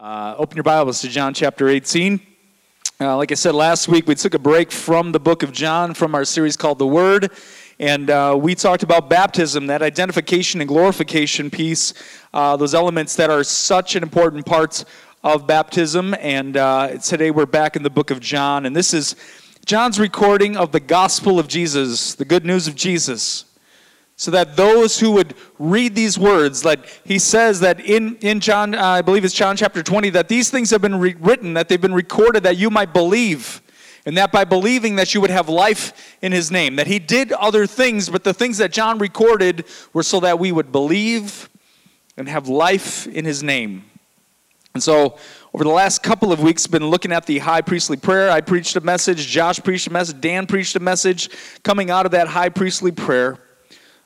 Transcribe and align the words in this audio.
Uh, 0.00 0.34
open 0.38 0.56
your 0.56 0.64
Bibles 0.64 1.02
to 1.02 1.10
John 1.10 1.34
chapter 1.34 1.68
18. 1.68 2.18
Uh, 3.02 3.18
like 3.18 3.32
I 3.32 3.34
said 3.34 3.54
last 3.54 3.86
week, 3.86 4.06
we 4.06 4.14
took 4.14 4.32
a 4.32 4.38
break 4.38 4.72
from 4.72 5.12
the 5.12 5.20
book 5.20 5.42
of 5.42 5.52
John 5.52 5.92
from 5.92 6.14
our 6.14 6.24
series 6.24 6.56
called 6.56 6.78
The 6.78 6.86
Word, 6.86 7.30
and 7.78 8.08
uh, 8.08 8.34
we 8.40 8.54
talked 8.54 8.82
about 8.82 9.10
baptism, 9.10 9.66
that 9.66 9.82
identification 9.82 10.62
and 10.62 10.68
glorification 10.68 11.50
piece, 11.50 11.92
uh, 12.32 12.56
those 12.56 12.74
elements 12.74 13.14
that 13.16 13.28
are 13.28 13.44
such 13.44 13.94
an 13.94 14.02
important 14.02 14.46
part 14.46 14.86
of 15.22 15.46
baptism. 15.46 16.14
And 16.18 16.56
uh, 16.56 16.96
today 16.96 17.30
we're 17.30 17.44
back 17.44 17.76
in 17.76 17.82
the 17.82 17.90
book 17.90 18.10
of 18.10 18.20
John, 18.20 18.64
and 18.64 18.74
this 18.74 18.94
is 18.94 19.16
John's 19.66 20.00
recording 20.00 20.56
of 20.56 20.72
the 20.72 20.80
gospel 20.80 21.38
of 21.38 21.46
Jesus, 21.46 22.14
the 22.14 22.24
good 22.24 22.46
news 22.46 22.66
of 22.66 22.74
Jesus 22.74 23.49
so 24.20 24.30
that 24.30 24.54
those 24.54 25.00
who 25.00 25.12
would 25.12 25.32
read 25.58 25.94
these 25.94 26.18
words, 26.18 26.62
like 26.62 26.86
he 27.06 27.18
says 27.18 27.60
that 27.60 27.80
in, 27.80 28.16
in 28.16 28.38
John, 28.38 28.74
uh, 28.74 28.84
I 28.84 29.00
believe 29.00 29.24
it's 29.24 29.32
John 29.32 29.56
chapter 29.56 29.82
20, 29.82 30.10
that 30.10 30.28
these 30.28 30.50
things 30.50 30.68
have 30.72 30.82
been 30.82 31.00
re- 31.00 31.16
written, 31.18 31.54
that 31.54 31.70
they've 31.70 31.80
been 31.80 31.94
recorded, 31.94 32.42
that 32.42 32.58
you 32.58 32.68
might 32.68 32.92
believe. 32.92 33.62
And 34.04 34.18
that 34.18 34.30
by 34.30 34.44
believing 34.44 34.96
that 34.96 35.14
you 35.14 35.22
would 35.22 35.30
have 35.30 35.48
life 35.48 36.18
in 36.20 36.32
his 36.32 36.50
name. 36.50 36.76
That 36.76 36.86
he 36.86 36.98
did 36.98 37.32
other 37.32 37.66
things, 37.66 38.10
but 38.10 38.22
the 38.22 38.34
things 38.34 38.58
that 38.58 38.72
John 38.72 38.98
recorded 38.98 39.64
were 39.94 40.02
so 40.02 40.20
that 40.20 40.38
we 40.38 40.52
would 40.52 40.70
believe 40.70 41.48
and 42.18 42.28
have 42.28 42.46
life 42.46 43.06
in 43.06 43.24
his 43.24 43.42
name. 43.42 43.86
And 44.74 44.82
so, 44.82 45.16
over 45.54 45.64
the 45.64 45.70
last 45.70 46.02
couple 46.02 46.30
of 46.30 46.42
weeks, 46.42 46.66
been 46.66 46.90
looking 46.90 47.10
at 47.10 47.24
the 47.24 47.38
high 47.38 47.62
priestly 47.62 47.96
prayer. 47.96 48.30
I 48.30 48.42
preached 48.42 48.76
a 48.76 48.82
message, 48.82 49.26
Josh 49.28 49.60
preached 49.60 49.86
a 49.86 49.90
message, 49.90 50.20
Dan 50.20 50.46
preached 50.46 50.76
a 50.76 50.80
message 50.80 51.30
coming 51.62 51.90
out 51.90 52.04
of 52.04 52.12
that 52.12 52.28
high 52.28 52.50
priestly 52.50 52.92
prayer 52.92 53.38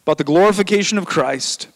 about 0.04 0.18
the 0.18 0.24
glorification 0.24 0.98
of 0.98 1.06
Christ. 1.06 1.68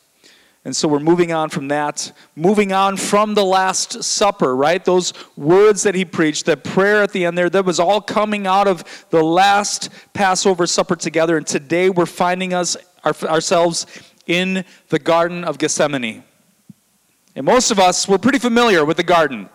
And 0.64 0.77
so 0.77 0.87
we're 0.87 0.98
moving 0.98 1.32
on 1.32 1.48
from 1.48 1.68
that, 1.68 2.12
moving 2.37 2.73
on 2.73 2.98
from 2.98 3.32
the 3.32 3.45
Last 3.45 4.02
Supper, 4.02 4.54
right? 4.54 4.84
Those 4.84 5.14
words 5.34 5.82
that 5.84 5.95
he 5.95 6.04
preached, 6.04 6.45
that 6.45 6.62
prayer 6.62 7.02
at 7.02 7.12
the 7.12 7.24
end 7.24 7.38
there, 7.38 7.48
that 7.48 7.64
was 7.64 7.80
all 7.80 8.02
coming 8.02 8.46
out 8.46 8.68
of 8.68 9.07
the 9.09 9.23
last 9.23 9.88
Passover 10.12 10.66
supper 10.66 10.95
together. 10.95 11.38
And 11.38 11.46
today 11.46 11.88
we're 11.88 12.04
finding 12.04 12.52
us 12.52 12.76
our, 13.02 13.15
ourselves 13.23 13.87
in 14.26 14.65
the 14.90 14.98
Garden 14.98 15.42
of 15.42 15.57
Gethsemane. 15.57 16.23
And 17.35 17.46
most 17.46 17.70
of 17.70 17.79
us, 17.79 18.07
we're 18.07 18.18
pretty 18.18 18.38
familiar 18.38 18.85
with 18.85 18.98
the 18.98 19.04
garden. 19.04 19.48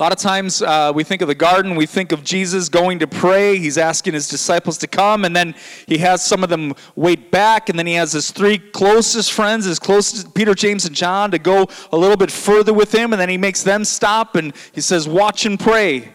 A 0.00 0.02
lot 0.02 0.12
of 0.12 0.18
times 0.18 0.62
uh, 0.62 0.92
we 0.94 1.04
think 1.04 1.20
of 1.20 1.28
the 1.28 1.34
garden, 1.34 1.76
we 1.76 1.84
think 1.84 2.10
of 2.10 2.24
Jesus 2.24 2.70
going 2.70 3.00
to 3.00 3.06
pray. 3.06 3.58
He's 3.58 3.76
asking 3.76 4.14
his 4.14 4.30
disciples 4.30 4.78
to 4.78 4.86
come, 4.86 5.26
and 5.26 5.36
then 5.36 5.54
he 5.86 5.98
has 5.98 6.24
some 6.24 6.42
of 6.42 6.48
them 6.48 6.72
wait 6.96 7.30
back, 7.30 7.68
and 7.68 7.78
then 7.78 7.86
he 7.86 7.92
has 7.92 8.12
his 8.12 8.30
three 8.30 8.56
closest 8.56 9.30
friends, 9.30 9.66
his 9.66 9.78
closest, 9.78 10.34
Peter, 10.34 10.54
James, 10.54 10.86
and 10.86 10.96
John, 10.96 11.30
to 11.32 11.38
go 11.38 11.68
a 11.92 11.98
little 11.98 12.16
bit 12.16 12.30
further 12.30 12.72
with 12.72 12.94
him, 12.94 13.12
and 13.12 13.20
then 13.20 13.28
he 13.28 13.36
makes 13.36 13.62
them 13.62 13.84
stop, 13.84 14.36
and 14.36 14.54
he 14.72 14.80
says, 14.80 15.06
Watch 15.06 15.44
and 15.44 15.60
pray. 15.60 16.14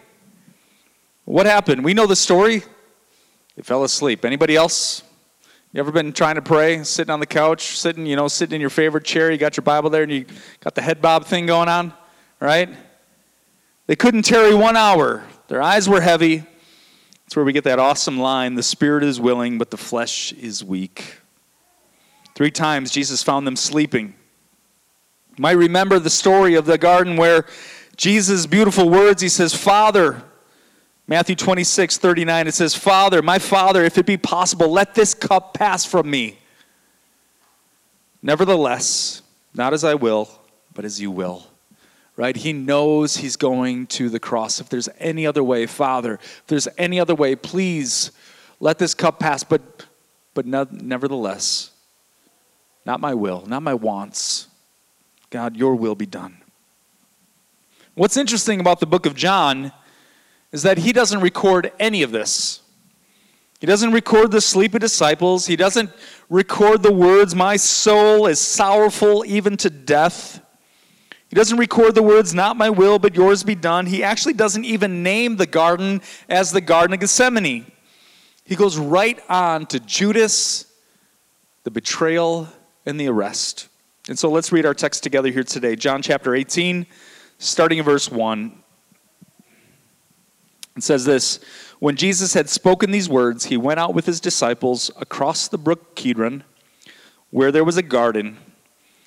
What 1.26 1.46
happened? 1.46 1.86
We 1.86 1.94
know 1.94 2.08
the 2.08 2.16
story. 2.16 2.64
They 3.56 3.62
fell 3.62 3.84
asleep. 3.84 4.26
Anybody 4.26 4.56
else? 4.56 5.04
You 5.74 5.80
ever 5.80 5.92
been 5.92 6.12
trying 6.12 6.36
to 6.36 6.42
pray, 6.42 6.84
sitting 6.84 7.12
on 7.12 7.20
the 7.20 7.28
couch, 7.28 7.78
sitting, 7.78 8.08
you 8.08 8.16
know, 8.16 8.30
sitting 8.30 8.56
in 8.56 8.62
your 8.62 8.72
favorite 8.72 9.04
chair, 9.04 9.32
you 9.32 9.38
got 9.38 9.56
your 9.56 9.64
Bible 9.64 9.92
there, 9.92 10.02
and 10.02 10.12
you 10.12 10.26
got 10.62 10.74
the 10.74 10.82
head 10.82 11.04
bob 11.04 11.26
thing 11.26 11.46
going 11.46 11.70
on, 11.70 11.94
right? 12.40 12.68
They 13.88 13.96
couldn't 13.96 14.24
tarry 14.24 14.56
one 14.56 14.76
hour. 14.76 15.24
Their 15.48 15.62
eyes 15.62 15.88
were 15.88 16.02
heavy. 16.02 16.38
That's 16.38 17.36
where 17.36 17.46
we 17.46 17.54
get 17.54 17.64
that 17.66 17.80
awesome 17.80 18.20
line 18.20 18.56
the 18.56 18.64
spirit 18.64 19.04
is 19.04 19.20
willing, 19.20 19.58
but 19.58 19.72
the 19.72 19.78
flesh 19.78 20.32
is 20.34 20.64
weak. 20.64 21.18
Three 22.34 22.52
times 22.52 22.92
Jesus 22.92 23.24
found 23.24 23.46
them 23.46 23.56
sleeping. 23.56 24.16
You 25.38 25.42
might 25.42 25.52
remember 25.52 26.00
the 26.00 26.10
story 26.10 26.56
of 26.56 26.66
the 26.66 26.78
garden 26.78 27.16
where 27.16 27.46
Jesus' 27.96 28.46
beautiful 28.46 28.90
words, 28.90 29.22
he 29.22 29.30
says, 29.30 29.54
Father, 29.54 30.22
Matthew 31.08 31.36
26, 31.36 31.98
39, 31.98 32.48
it 32.48 32.54
says, 32.54 32.76
Father, 32.76 33.22
my 33.22 33.40
Father, 33.40 33.84
if 33.84 33.98
it 33.98 34.06
be 34.06 34.18
possible, 34.18 34.70
let 34.70 34.96
this 34.96 35.14
cup 35.14 35.54
pass 35.54 35.86
from 35.86 36.10
me. 36.10 36.40
Nevertheless, 38.24 39.22
not 39.54 39.74
as 39.74 39.84
I 39.84 39.94
will, 39.94 40.30
but 40.74 40.84
as 40.84 41.00
you 41.00 41.12
will 41.12 41.46
right? 42.18 42.36
He 42.36 42.54
knows 42.54 43.18
he's 43.18 43.36
going 43.36 43.88
to 43.88 44.10
the 44.10 44.20
cross. 44.20 44.60
If 44.60 44.70
there's 44.70 44.90
any 45.00 45.28
other 45.28 45.44
way, 45.44 45.66
Father, 45.66 46.16
if 46.16 46.44
there's 46.48 46.68
any 46.78 47.00
other 47.00 47.16
way, 47.16 47.36
please 47.36 48.12
let 48.60 48.80
this 48.80 48.94
cup 48.94 49.20
pass. 49.20 49.44
But, 49.44 49.86
but 50.34 50.46
no, 50.46 50.66
nevertheless, 50.72 51.72
not 52.86 53.00
my 53.00 53.14
will, 53.14 53.46
not 53.48 53.64
my 53.64 53.74
wants. 53.74 54.48
God, 55.30 55.58
your 55.58 55.76
will 55.76 55.96
be 55.96 56.06
done. 56.06 56.38
What's 57.96 58.18
interesting 58.18 58.60
about 58.60 58.80
the 58.80 58.86
book 58.86 59.06
of 59.06 59.16
John 59.16 59.72
is 60.52 60.64
that 60.64 60.78
he 60.78 60.94
doesn't 60.94 61.22
record 61.22 61.72
any 61.80 62.04
of 62.04 62.12
this. 62.12 62.62
He 63.60 63.68
doesn't 63.68 63.92
record 63.92 64.32
the 64.32 64.42
sleepy 64.42 64.80
disciples. 64.80 65.48
He 65.48 65.56
doesn't 65.56 65.90
record 66.30 66.84
the 66.84 66.92
words, 66.92 67.34
My 67.34 67.56
soul 67.58 68.28
is 68.28 68.40
sorrowful 68.40 69.24
even 69.26 69.58
to 69.58 69.70
death. 69.70 70.45
He 71.30 71.36
doesn't 71.36 71.58
record 71.58 71.96
the 71.96 72.04
words, 72.04 72.34
Not 72.34 72.58
my 72.58 72.70
will, 72.70 73.00
but 73.00 73.16
yours 73.16 73.44
be 73.44 73.56
done. 73.56 73.88
He 73.88 74.04
actually 74.04 74.34
doesn't 74.34 74.66
even 74.66 75.04
name 75.04 75.38
the 75.38 75.48
garden 75.48 76.02
as 76.30 76.52
the 76.52 76.62
Garden 76.62 76.94
of 76.94 77.00
Gethsemane. 77.00 77.72
He 78.44 78.56
goes 78.56 78.78
right 78.78 79.20
on 79.28 79.66
to 79.68 79.80
Judas, 79.80 80.72
the 81.64 81.72
betrayal, 81.72 82.48
and 82.86 83.00
the 83.00 83.08
arrest. 83.08 83.70
And 84.08 84.20
so 84.20 84.30
let's 84.30 84.52
read 84.52 84.68
our 84.68 84.76
text 84.76 85.02
together 85.02 85.32
here 85.32 85.44
today. 85.44 85.76
John 85.76 86.04
chapter 86.04 86.36
18, 86.36 86.86
starting 87.40 87.80
in 87.80 87.86
verse 87.86 88.12
1. 88.12 88.62
It 90.78 90.84
says 90.84 91.06
this 91.06 91.40
When 91.80 91.96
Jesus 91.96 92.36
had 92.36 92.50
spoken 92.50 92.92
these 92.92 93.10
words, 93.10 93.46
he 93.46 93.58
went 93.58 93.80
out 93.80 93.96
with 93.96 94.06
his 94.06 94.20
disciples 94.20 94.92
across 94.98 95.48
the 95.48 95.58
brook 95.58 95.96
Kidron, 95.96 96.44
where 97.32 97.52
there 97.52 97.64
was 97.64 97.78
a 97.78 97.84
garden 97.84 98.38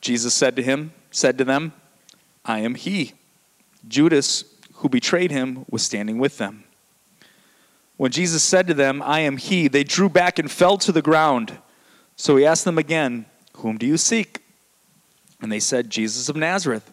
Jesus 0.00 0.34
said 0.34 0.56
to 0.56 0.62
him, 0.62 0.92
said 1.10 1.38
to 1.38 1.44
them, 1.44 1.72
I 2.44 2.60
am 2.60 2.74
he. 2.74 3.12
Judas, 3.88 4.44
who 4.74 4.88
betrayed 4.88 5.30
him, 5.30 5.64
was 5.70 5.82
standing 5.82 6.18
with 6.18 6.38
them. 6.38 6.64
When 7.96 8.10
Jesus 8.10 8.42
said 8.42 8.66
to 8.66 8.74
them, 8.74 9.00
I 9.02 9.20
am 9.20 9.36
he, 9.36 9.68
they 9.68 9.84
drew 9.84 10.08
back 10.08 10.38
and 10.38 10.50
fell 10.50 10.76
to 10.78 10.92
the 10.92 11.02
ground. 11.02 11.58
So 12.14 12.36
he 12.36 12.44
asked 12.44 12.64
them 12.64 12.78
again, 12.78 13.26
Whom 13.56 13.78
do 13.78 13.86
you 13.86 13.96
seek? 13.96 14.40
And 15.40 15.50
they 15.50 15.60
said, 15.60 15.90
Jesus 15.90 16.28
of 16.28 16.36
Nazareth. 16.36 16.92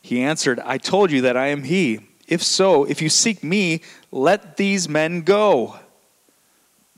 He 0.00 0.20
answered, 0.20 0.58
I 0.60 0.78
told 0.78 1.12
you 1.12 1.20
that 1.22 1.36
I 1.36 1.48
am 1.48 1.62
he. 1.62 2.00
If 2.26 2.42
so, 2.42 2.84
if 2.84 3.00
you 3.00 3.08
seek 3.08 3.44
me, 3.44 3.82
let 4.10 4.56
these 4.56 4.88
men 4.88 5.22
go. 5.22 5.76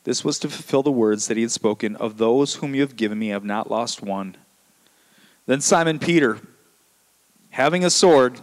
This 0.05 0.25
was 0.25 0.39
to 0.41 0.49
fulfill 0.49 0.83
the 0.83 0.93
words 0.93 1.29
that 1.29 1.37
he 1.37 1.43
had 1.43 1.51
spoken 1.51 1.97
Of 1.97 2.19
those 2.19 2.57
whom 2.57 2.75
you 2.75 2.83
have 2.83 2.97
given 2.97 3.19
me, 3.19 3.29
have 3.29 3.45
not 3.45 3.71
lost 3.71 4.03
one. 4.03 4.37
Then 5.47 5.61
Simon 5.61 5.99
Peter, 5.99 6.39
having 7.51 7.85
a 7.85 7.91
sword, 7.91 8.41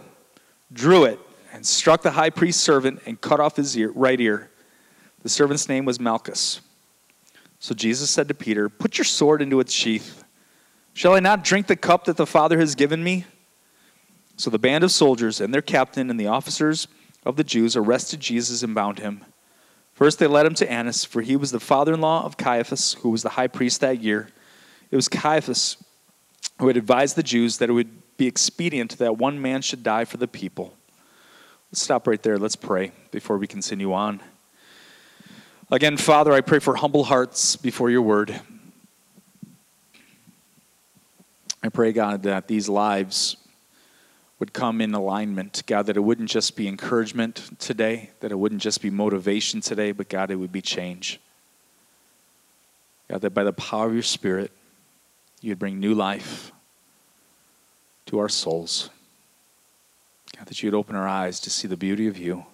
drew 0.72 1.04
it 1.04 1.18
and 1.52 1.66
struck 1.66 2.02
the 2.02 2.12
high 2.12 2.30
priest's 2.30 2.62
servant 2.62 3.02
and 3.06 3.20
cut 3.20 3.40
off 3.40 3.56
his 3.56 3.76
ear, 3.76 3.90
right 3.94 4.20
ear. 4.20 4.50
The 5.22 5.28
servant's 5.28 5.68
name 5.68 5.84
was 5.84 6.00
Malchus. 6.00 6.60
So 7.58 7.74
Jesus 7.74 8.10
said 8.10 8.28
to 8.28 8.34
Peter, 8.34 8.68
Put 8.68 8.98
your 8.98 9.04
sword 9.04 9.42
into 9.42 9.60
its 9.60 9.72
sheath. 9.72 10.24
Shall 10.94 11.14
I 11.14 11.20
not 11.20 11.44
drink 11.44 11.66
the 11.66 11.76
cup 11.76 12.04
that 12.04 12.16
the 12.16 12.26
Father 12.26 12.58
has 12.58 12.74
given 12.74 13.02
me? 13.02 13.24
So 14.36 14.50
the 14.50 14.58
band 14.58 14.82
of 14.82 14.90
soldiers 14.90 15.40
and 15.40 15.52
their 15.54 15.62
captain 15.62 16.10
and 16.10 16.18
the 16.18 16.26
officers 16.26 16.88
of 17.24 17.36
the 17.36 17.44
Jews 17.44 17.76
arrested 17.76 18.20
Jesus 18.20 18.62
and 18.62 18.74
bound 18.74 18.98
him. 18.98 19.24
First 19.94 20.18
they 20.18 20.26
led 20.26 20.46
him 20.46 20.54
to 20.54 20.70
Annas, 20.70 21.04
for 21.04 21.22
he 21.22 21.36
was 21.36 21.52
the 21.52 21.60
father 21.60 21.94
in 21.94 22.00
law 22.00 22.24
of 22.24 22.36
Caiaphas, 22.36 22.94
who 22.94 23.10
was 23.10 23.22
the 23.22 23.30
high 23.30 23.46
priest 23.46 23.80
that 23.80 24.00
year. 24.00 24.28
It 24.90 24.96
was 24.96 25.08
Caiaphas 25.08 25.76
who 26.58 26.68
had 26.68 26.76
advised 26.76 27.16
the 27.16 27.22
Jews 27.22 27.58
that 27.58 27.68
it 27.68 27.72
would 27.72 28.16
be 28.16 28.26
expedient 28.26 28.98
that 28.98 29.18
one 29.18 29.40
man 29.40 29.62
should 29.62 29.82
die 29.82 30.04
for 30.04 30.16
the 30.16 30.28
people. 30.28 30.74
Let's 31.70 31.82
stop 31.82 32.06
right 32.06 32.22
there. 32.22 32.38
Let's 32.38 32.56
pray 32.56 32.92
before 33.10 33.38
we 33.38 33.46
continue 33.46 33.92
on. 33.92 34.20
Again, 35.70 35.96
Father, 35.96 36.32
I 36.32 36.42
pray 36.42 36.58
for 36.58 36.76
humble 36.76 37.04
hearts 37.04 37.56
before 37.56 37.90
your 37.90 38.02
word. 38.02 38.38
I 41.62 41.68
pray, 41.68 41.92
God, 41.92 42.24
that 42.24 42.46
these 42.46 42.68
lives 42.68 43.36
would 44.38 44.52
come 44.52 44.80
in 44.80 44.92
alignment. 44.92 45.62
God, 45.66 45.86
that 45.86 45.96
it 45.96 46.00
wouldn't 46.00 46.28
just 46.28 46.56
be 46.56 46.66
encouragement 46.66 47.58
today, 47.58 48.10
that 48.20 48.32
it 48.32 48.38
wouldn't 48.38 48.60
just 48.60 48.82
be 48.82 48.90
motivation 48.90 49.60
today, 49.60 49.92
but 49.92 50.08
God, 50.08 50.30
it 50.30 50.36
would 50.36 50.52
be 50.52 50.60
change. 50.60 51.20
God, 53.08 53.20
that 53.20 53.30
by 53.30 53.44
the 53.44 53.52
power 53.52 53.86
of 53.86 53.94
your 53.94 54.02
Spirit, 54.02 54.50
you'd 55.42 55.58
bring 55.58 55.78
new 55.78 55.94
life 55.94 56.52
to 58.06 58.18
our 58.18 58.28
souls. 58.28 58.90
God, 60.36 60.46
that 60.46 60.62
you'd 60.62 60.74
open 60.74 60.96
our 60.96 61.08
eyes 61.08 61.40
to 61.40 61.50
see 61.50 61.68
the 61.68 61.76
beauty 61.76 62.06
of 62.06 62.16
you. 62.16 62.46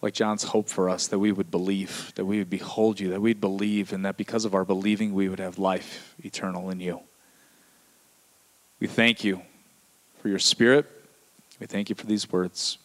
Like 0.00 0.14
John's 0.14 0.44
hope 0.44 0.68
for 0.68 0.88
us, 0.88 1.08
that 1.08 1.18
we 1.18 1.32
would 1.32 1.50
believe, 1.50 2.12
that 2.14 2.24
we 2.24 2.38
would 2.38 2.48
behold 2.48 3.00
you, 3.00 3.10
that 3.10 3.20
we'd 3.20 3.40
believe, 3.40 3.92
and 3.92 4.04
that 4.04 4.16
because 4.16 4.44
of 4.44 4.54
our 4.54 4.64
believing, 4.64 5.12
we 5.12 5.28
would 5.28 5.40
have 5.40 5.58
life 5.58 6.14
eternal 6.24 6.70
in 6.70 6.78
you. 6.78 7.00
We 8.78 8.86
thank 8.86 9.24
you 9.24 9.42
for 10.22 10.28
your 10.28 10.38
spirit. 10.38 10.86
We 11.58 11.66
thank 11.66 11.88
you 11.88 11.96
for 11.96 12.06
these 12.06 12.30
words. 12.30 12.78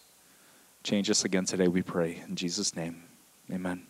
Change 0.83 1.09
us 1.11 1.23
again 1.23 1.45
today, 1.45 1.67
we 1.67 1.83
pray. 1.83 2.23
In 2.27 2.35
Jesus' 2.35 2.75
name, 2.75 3.03
amen. 3.51 3.83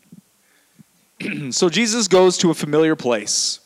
so 1.52 1.70
Jesus 1.70 2.10
goes 2.10 2.38
to 2.40 2.52
a 2.52 2.54
familiar 2.54 2.98
place. 2.98 3.60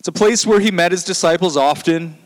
It's 0.00 0.08
a 0.08 0.12
place 0.12 0.46
where 0.46 0.60
he 0.60 0.70
met 0.70 0.92
his 0.92 1.04
disciples 1.04 1.58
often. 1.58 2.16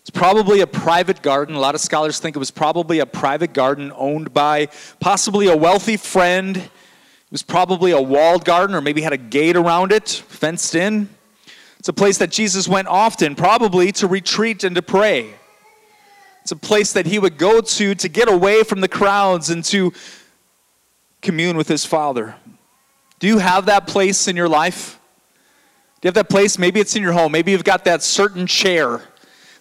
It's 0.00 0.10
probably 0.10 0.60
a 0.60 0.66
private 0.66 1.22
garden. 1.22 1.54
A 1.54 1.58
lot 1.58 1.74
of 1.74 1.80
scholars 1.80 2.18
think 2.18 2.36
it 2.36 2.38
was 2.38 2.50
probably 2.50 2.98
a 2.98 3.06
private 3.06 3.54
garden 3.54 3.90
owned 3.96 4.34
by 4.34 4.68
possibly 5.00 5.48
a 5.48 5.56
wealthy 5.56 5.96
friend. 5.96 6.58
It 6.58 6.70
was 7.30 7.42
probably 7.42 7.92
a 7.92 8.02
walled 8.02 8.44
garden 8.44 8.76
or 8.76 8.82
maybe 8.82 9.00
had 9.00 9.14
a 9.14 9.16
gate 9.16 9.56
around 9.56 9.92
it, 9.92 10.10
fenced 10.10 10.74
in. 10.74 11.08
It's 11.78 11.88
a 11.88 11.94
place 11.94 12.18
that 12.18 12.30
Jesus 12.30 12.68
went 12.68 12.86
often, 12.86 13.34
probably 13.34 13.90
to 13.92 14.06
retreat 14.06 14.62
and 14.62 14.76
to 14.76 14.82
pray. 14.82 15.36
It's 16.42 16.52
a 16.52 16.56
place 16.56 16.92
that 16.92 17.06
he 17.06 17.18
would 17.18 17.38
go 17.38 17.62
to 17.62 17.94
to 17.94 18.08
get 18.10 18.28
away 18.28 18.62
from 18.62 18.82
the 18.82 18.88
crowds 18.88 19.48
and 19.48 19.64
to 19.64 19.94
commune 21.22 21.56
with 21.56 21.68
his 21.68 21.86
Father. 21.86 22.34
Do 23.20 23.26
you 23.26 23.38
have 23.38 23.64
that 23.64 23.86
place 23.86 24.28
in 24.28 24.36
your 24.36 24.50
life? 24.50 25.00
You 26.04 26.08
have 26.08 26.14
that 26.16 26.28
place? 26.28 26.58
Maybe 26.58 26.80
it's 26.80 26.94
in 26.96 27.02
your 27.02 27.14
home. 27.14 27.32
Maybe 27.32 27.52
you've 27.52 27.64
got 27.64 27.86
that 27.86 28.02
certain 28.02 28.46
chair. 28.46 29.00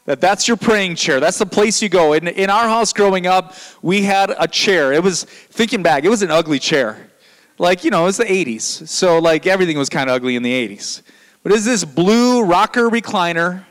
That 0.03 0.19
that's 0.19 0.45
your 0.45 0.57
praying 0.57 0.97
chair. 0.97 1.21
That's 1.21 1.37
the 1.37 1.45
place 1.45 1.81
you 1.81 1.87
go. 1.87 2.11
In, 2.11 2.27
in 2.27 2.49
our 2.49 2.67
house 2.67 2.91
growing 2.91 3.27
up, 3.27 3.55
we 3.81 4.01
had 4.01 4.29
a 4.37 4.45
chair. 4.45 4.91
It 4.91 5.01
was, 5.01 5.23
thinking 5.23 5.81
back, 5.83 6.03
it 6.03 6.09
was 6.09 6.21
an 6.21 6.31
ugly 6.31 6.59
chair. 6.59 7.09
Like, 7.57 7.85
you 7.85 7.91
know, 7.91 8.01
it 8.01 8.07
was 8.07 8.17
the 8.17 8.25
80s. 8.25 8.89
So, 8.89 9.19
like, 9.19 9.47
everything 9.47 9.77
was 9.77 9.87
kind 9.87 10.09
of 10.09 10.17
ugly 10.17 10.35
in 10.35 10.43
the 10.43 10.51
80s. 10.51 11.01
But 11.43 11.53
it's 11.53 11.63
this 11.63 11.85
blue 11.85 12.43
rocker 12.43 12.89
recliner. 12.89 13.63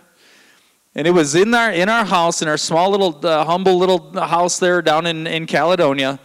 And 0.94 1.06
it 1.06 1.10
was 1.10 1.34
in 1.34 1.52
our, 1.52 1.70
in 1.70 1.90
our 1.90 2.06
house, 2.06 2.40
in 2.40 2.48
our 2.48 2.56
small 2.56 2.88
little, 2.88 3.20
uh, 3.26 3.44
humble 3.44 3.76
little 3.76 4.18
house 4.18 4.58
there 4.58 4.80
down 4.80 5.04
in, 5.04 5.26
in 5.26 5.44
Caledonia. 5.44 6.18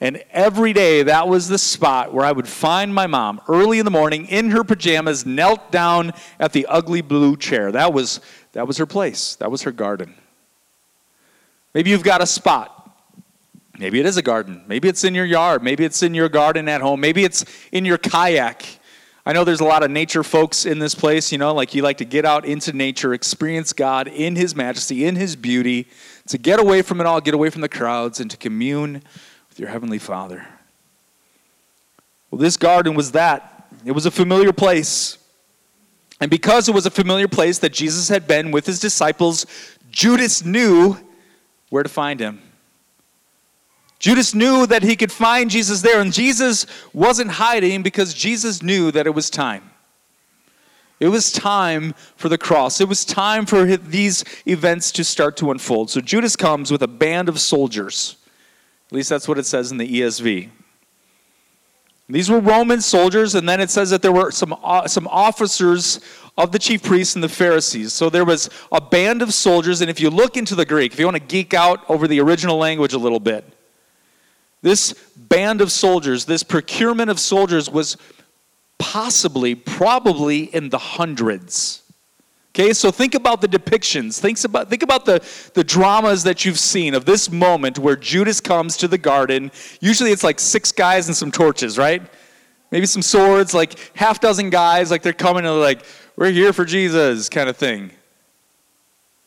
And 0.00 0.22
every 0.30 0.72
day, 0.72 1.02
that 1.02 1.28
was 1.28 1.48
the 1.48 1.58
spot 1.58 2.14
where 2.14 2.24
I 2.24 2.32
would 2.32 2.48
find 2.48 2.94
my 2.94 3.06
mom 3.06 3.40
early 3.48 3.78
in 3.78 3.84
the 3.84 3.90
morning 3.90 4.26
in 4.26 4.50
her 4.50 4.64
pajamas, 4.64 5.26
knelt 5.26 5.70
down 5.70 6.12
at 6.38 6.52
the 6.52 6.66
ugly 6.66 7.02
blue 7.02 7.36
chair. 7.36 7.70
That 7.70 7.92
was, 7.92 8.20
that 8.52 8.66
was 8.66 8.78
her 8.78 8.86
place, 8.86 9.36
that 9.36 9.50
was 9.50 9.62
her 9.62 9.72
garden. 9.72 10.14
Maybe 11.74 11.90
you've 11.90 12.02
got 12.02 12.22
a 12.22 12.26
spot. 12.26 12.76
Maybe 13.78 14.00
it 14.00 14.06
is 14.06 14.16
a 14.16 14.22
garden. 14.22 14.64
Maybe 14.66 14.88
it's 14.88 15.04
in 15.04 15.14
your 15.14 15.24
yard. 15.24 15.62
Maybe 15.62 15.84
it's 15.84 16.02
in 16.02 16.14
your 16.14 16.28
garden 16.28 16.68
at 16.68 16.80
home. 16.80 17.00
Maybe 17.00 17.24
it's 17.24 17.44
in 17.72 17.84
your 17.84 17.98
kayak 17.98 18.80
I 19.26 19.34
know 19.34 19.44
there's 19.44 19.60
a 19.60 19.64
lot 19.64 19.82
of 19.82 19.90
nature 19.90 20.24
folks 20.24 20.64
in 20.64 20.78
this 20.78 20.94
place, 20.94 21.30
you 21.30 21.36
know, 21.36 21.52
like 21.52 21.74
you 21.74 21.82
like 21.82 21.98
to 21.98 22.06
get 22.06 22.24
out 22.24 22.46
into 22.46 22.72
nature, 22.72 23.12
experience 23.12 23.74
God 23.74 24.08
in 24.08 24.34
His 24.34 24.56
majesty, 24.56 25.04
in 25.04 25.14
His 25.14 25.36
beauty, 25.36 25.88
to 26.28 26.38
get 26.38 26.58
away 26.58 26.80
from 26.80 27.00
it 27.00 27.06
all, 27.06 27.20
get 27.20 27.34
away 27.34 27.50
from 27.50 27.60
the 27.60 27.68
crowds, 27.68 28.18
and 28.18 28.30
to 28.30 28.38
commune 28.38 29.02
with 29.50 29.60
your 29.60 29.68
Heavenly 29.68 29.98
Father. 29.98 30.46
Well, 32.30 32.40
this 32.40 32.56
garden 32.56 32.94
was 32.94 33.12
that. 33.12 33.68
It 33.84 33.92
was 33.92 34.06
a 34.06 34.10
familiar 34.10 34.52
place. 34.52 35.18
And 36.20 36.30
because 36.30 36.68
it 36.68 36.74
was 36.74 36.86
a 36.86 36.90
familiar 36.90 37.28
place 37.28 37.58
that 37.58 37.72
Jesus 37.72 38.08
had 38.08 38.26
been 38.26 38.50
with 38.50 38.66
his 38.66 38.80
disciples, 38.80 39.46
Judas 39.90 40.44
knew 40.44 40.96
where 41.70 41.82
to 41.82 41.88
find 41.88 42.20
him. 42.20 42.40
Judas 43.98 44.34
knew 44.34 44.66
that 44.66 44.82
he 44.82 44.96
could 44.96 45.12
find 45.12 45.50
Jesus 45.50 45.82
there, 45.82 46.00
and 46.00 46.12
Jesus 46.12 46.66
wasn't 46.94 47.32
hiding 47.32 47.82
because 47.82 48.14
Jesus 48.14 48.62
knew 48.62 48.90
that 48.92 49.06
it 49.06 49.14
was 49.14 49.28
time. 49.28 49.70
It 51.00 51.08
was 51.08 51.32
time 51.32 51.94
for 52.16 52.28
the 52.28 52.38
cross. 52.38 52.80
It 52.80 52.88
was 52.88 53.04
time 53.04 53.46
for 53.46 53.76
these 53.76 54.24
events 54.46 54.92
to 54.92 55.04
start 55.04 55.36
to 55.38 55.50
unfold. 55.50 55.90
So 55.90 56.00
Judas 56.00 56.36
comes 56.36 56.70
with 56.70 56.82
a 56.82 56.88
band 56.88 57.28
of 57.28 57.40
soldiers. 57.40 58.16
At 58.90 58.96
least 58.96 59.08
that's 59.08 59.28
what 59.28 59.38
it 59.38 59.46
says 59.46 59.70
in 59.70 59.78
the 59.78 59.86
ESV. 59.86 60.48
These 62.08 62.28
were 62.28 62.40
Roman 62.40 62.80
soldiers, 62.80 63.36
and 63.36 63.48
then 63.48 63.60
it 63.60 63.70
says 63.70 63.90
that 63.90 64.02
there 64.02 64.10
were 64.10 64.32
some, 64.32 64.56
uh, 64.64 64.88
some 64.88 65.06
officers 65.06 66.00
of 66.36 66.50
the 66.50 66.58
chief 66.58 66.82
priests 66.82 67.14
and 67.14 67.22
the 67.22 67.28
Pharisees. 67.28 67.92
So 67.92 68.10
there 68.10 68.24
was 68.24 68.50
a 68.72 68.80
band 68.80 69.22
of 69.22 69.32
soldiers, 69.32 69.80
and 69.80 69.88
if 69.88 70.00
you 70.00 70.10
look 70.10 70.36
into 70.36 70.56
the 70.56 70.64
Greek, 70.64 70.92
if 70.92 70.98
you 70.98 71.04
want 71.04 71.18
to 71.18 71.22
geek 71.22 71.54
out 71.54 71.88
over 71.88 72.08
the 72.08 72.20
original 72.20 72.56
language 72.56 72.92
a 72.94 72.98
little 72.98 73.20
bit, 73.20 73.44
this 74.62 74.92
band 75.16 75.60
of 75.60 75.70
soldiers, 75.70 76.24
this 76.24 76.42
procurement 76.42 77.10
of 77.10 77.20
soldiers 77.20 77.70
was 77.70 77.96
possibly, 78.78 79.54
probably 79.54 80.52
in 80.54 80.68
the 80.68 80.78
hundreds. 80.78 81.82
Okay, 82.52 82.72
so 82.72 82.90
think 82.90 83.14
about 83.14 83.40
the 83.40 83.46
depictions. 83.46 84.18
Think 84.18 84.42
about, 84.44 84.68
think 84.68 84.82
about 84.82 85.04
the, 85.04 85.24
the 85.54 85.62
dramas 85.62 86.24
that 86.24 86.44
you've 86.44 86.58
seen 86.58 86.94
of 86.94 87.04
this 87.04 87.30
moment 87.30 87.78
where 87.78 87.94
Judas 87.96 88.40
comes 88.40 88.76
to 88.78 88.88
the 88.88 88.98
garden. 88.98 89.52
Usually 89.80 90.10
it's 90.10 90.24
like 90.24 90.40
six 90.40 90.72
guys 90.72 91.06
and 91.06 91.16
some 91.16 91.30
torches, 91.30 91.78
right? 91.78 92.02
Maybe 92.72 92.86
some 92.86 93.02
swords, 93.02 93.54
like 93.54 93.78
half 93.94 94.20
dozen 94.20 94.50
guys, 94.50 94.90
like 94.90 95.02
they're 95.02 95.12
coming 95.12 95.44
and 95.44 95.54
they're 95.54 95.62
like, 95.62 95.84
we're 96.16 96.30
here 96.30 96.52
for 96.52 96.64
Jesus, 96.64 97.28
kind 97.28 97.48
of 97.48 97.56
thing. 97.56 97.92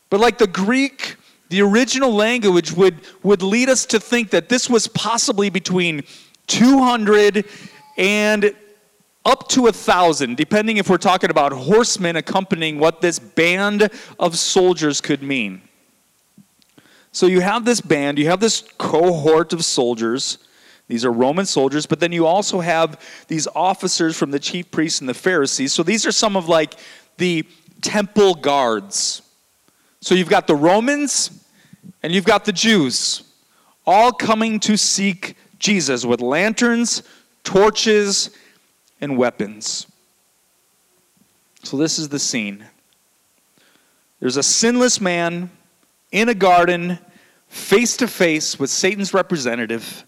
But 0.10 0.20
like 0.20 0.38
the 0.38 0.48
Greek 0.48 1.16
the 1.54 1.62
original 1.62 2.12
language 2.12 2.72
would, 2.72 3.02
would 3.22 3.44
lead 3.44 3.70
us 3.70 3.86
to 3.86 4.00
think 4.00 4.32
that 4.32 4.50
this 4.50 4.68
was 4.68 4.88
possibly 4.88 5.52
between 5.52 6.02
200 6.48 7.46
and 7.96 8.56
up 9.26 9.48
to 9.50 9.68
a 9.68 9.72
thousand, 9.72 10.36
depending 10.38 10.78
if 10.78 10.90
we're 10.90 10.98
talking 10.98 11.30
about 11.30 11.54
horsemen 11.54 12.16
accompanying 12.16 12.80
what 12.80 13.02
this 13.02 13.20
band 13.20 13.90
of 14.20 14.38
soldiers 14.38 15.00
could 15.00 15.24
mean. 15.24 15.62
So 17.12 17.28
you 17.28 17.42
have 17.42 17.64
this 17.64 17.80
band, 17.80 18.18
you 18.18 18.26
have 18.26 18.40
this 18.40 18.62
cohort 18.78 19.54
of 19.54 19.64
soldiers. 19.64 20.40
These 20.88 21.06
are 21.06 21.12
Roman 21.12 21.46
soldiers, 21.46 21.86
but 21.86 22.00
then 22.00 22.12
you 22.12 22.26
also 22.26 22.60
have 22.60 23.00
these 23.28 23.48
officers 23.56 24.18
from 24.18 24.32
the 24.32 24.40
chief 24.40 24.70
priests 24.72 25.00
and 25.00 25.08
the 25.08 25.14
Pharisees. 25.14 25.72
So 25.72 25.84
these 25.84 26.06
are 26.06 26.12
some 26.12 26.36
of 26.36 26.50
like 26.50 26.74
the 27.18 27.46
temple 27.82 28.34
guards. 28.36 29.22
So 30.02 30.16
you've 30.16 30.30
got 30.30 30.48
the 30.48 30.56
Romans, 30.56 31.46
and 32.02 32.12
you've 32.12 32.26
got 32.26 32.46
the 32.46 32.52
Jews 32.52 33.24
all 33.86 34.12
coming 34.12 34.60
to 34.62 34.78
seek 34.78 35.36
Jesus 35.60 36.06
with 36.06 36.22
lanterns, 36.22 37.04
torches, 37.44 38.32
and 39.04 39.18
weapons. 39.18 39.86
So, 41.64 41.76
this 41.76 42.00
is 42.00 42.08
the 42.08 42.20
scene. 42.20 42.66
There's 44.22 44.38
a 44.38 44.44
sinless 44.44 45.02
man 45.02 45.52
in 46.14 46.30
a 46.30 46.34
garden, 46.34 46.98
face 47.50 47.98
to 47.98 48.08
face 48.08 48.58
with 48.58 48.70
Satan's 48.70 49.14
representative. 49.14 50.06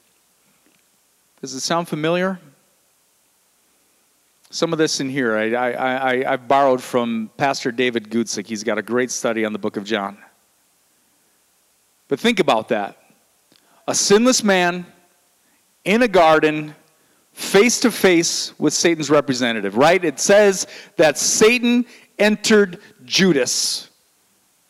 Does 1.41 1.53
it 1.53 1.59
sound 1.59 1.89
familiar? 1.89 2.39
Some 4.49 4.71
of 4.71 4.79
this 4.79 5.01
in 5.01 5.09
here 5.09 5.35
I, 5.35 5.51
I, 5.51 5.71
I, 5.71 6.33
I 6.33 6.35
borrowed 6.37 6.81
from 6.81 7.29
Pastor 7.35 7.73
David 7.73 8.09
Guzik. 8.09 8.47
He's 8.47 8.63
got 8.63 8.77
a 8.77 8.81
great 8.81 9.11
study 9.11 9.43
on 9.43 9.51
the 9.51 9.59
book 9.59 9.75
of 9.75 9.83
John. 9.83 10.17
But 12.07 12.21
think 12.21 12.39
about 12.39 12.69
that. 12.69 12.97
A 13.89 13.93
sinless 13.93 14.41
man 14.41 14.85
in 15.83 16.01
a 16.01 16.07
garden, 16.07 16.75
face 17.36 17.82
to 17.82 17.92
face 17.92 18.58
with 18.58 18.74
Satan's 18.74 19.10
representative, 19.10 19.75
right? 19.75 20.04
It 20.04 20.22
says 20.22 20.68
that 20.96 21.18
Satan 21.18 21.86
entered 22.18 22.80
Judas. 23.04 23.89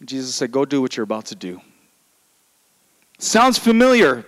Jesus 0.04 0.34
said, 0.34 0.52
Go 0.52 0.66
do 0.66 0.82
what 0.82 0.98
you're 0.98 1.04
about 1.04 1.26
to 1.28 1.36
do. 1.36 1.62
Sounds 3.20 3.60
familiar 3.60 4.26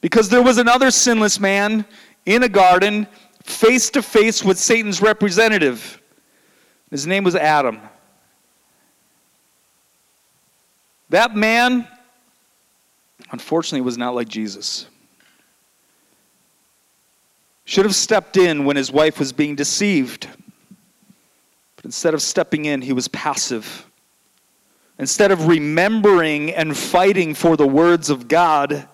because 0.00 0.28
there 0.28 0.42
was 0.42 0.58
another 0.58 0.90
sinless 0.90 1.38
man 1.38 1.84
in 2.26 2.42
a 2.42 2.48
garden, 2.48 3.06
face 3.44 3.88
to 3.90 4.02
face 4.02 4.42
with 4.42 4.58
Satan's 4.58 5.00
representative. 5.00 6.02
His 6.90 7.06
name 7.06 7.22
was 7.22 7.36
Adam. 7.36 7.80
That 11.08 11.36
man, 11.36 11.86
unfortunately, 13.30 13.82
was 13.82 13.96
not 13.96 14.16
like 14.16 14.28
Jesus. 14.28 14.86
Should 17.64 17.84
have 17.84 17.94
stepped 17.94 18.36
in 18.36 18.64
when 18.64 18.76
his 18.76 18.90
wife 18.90 19.18
was 19.18 19.32
being 19.32 19.54
deceived. 19.54 20.28
But 21.76 21.84
instead 21.84 22.14
of 22.14 22.22
stepping 22.22 22.64
in, 22.64 22.82
he 22.82 22.92
was 22.92 23.08
passive. 23.08 23.86
instead 24.98 25.32
of 25.32 25.48
remembering 25.48 26.52
and 26.52 26.76
fighting 26.76 27.34
for 27.34 27.56
the 27.56 27.66
words 27.66 28.08
of 28.08 28.28
God, 28.28 28.88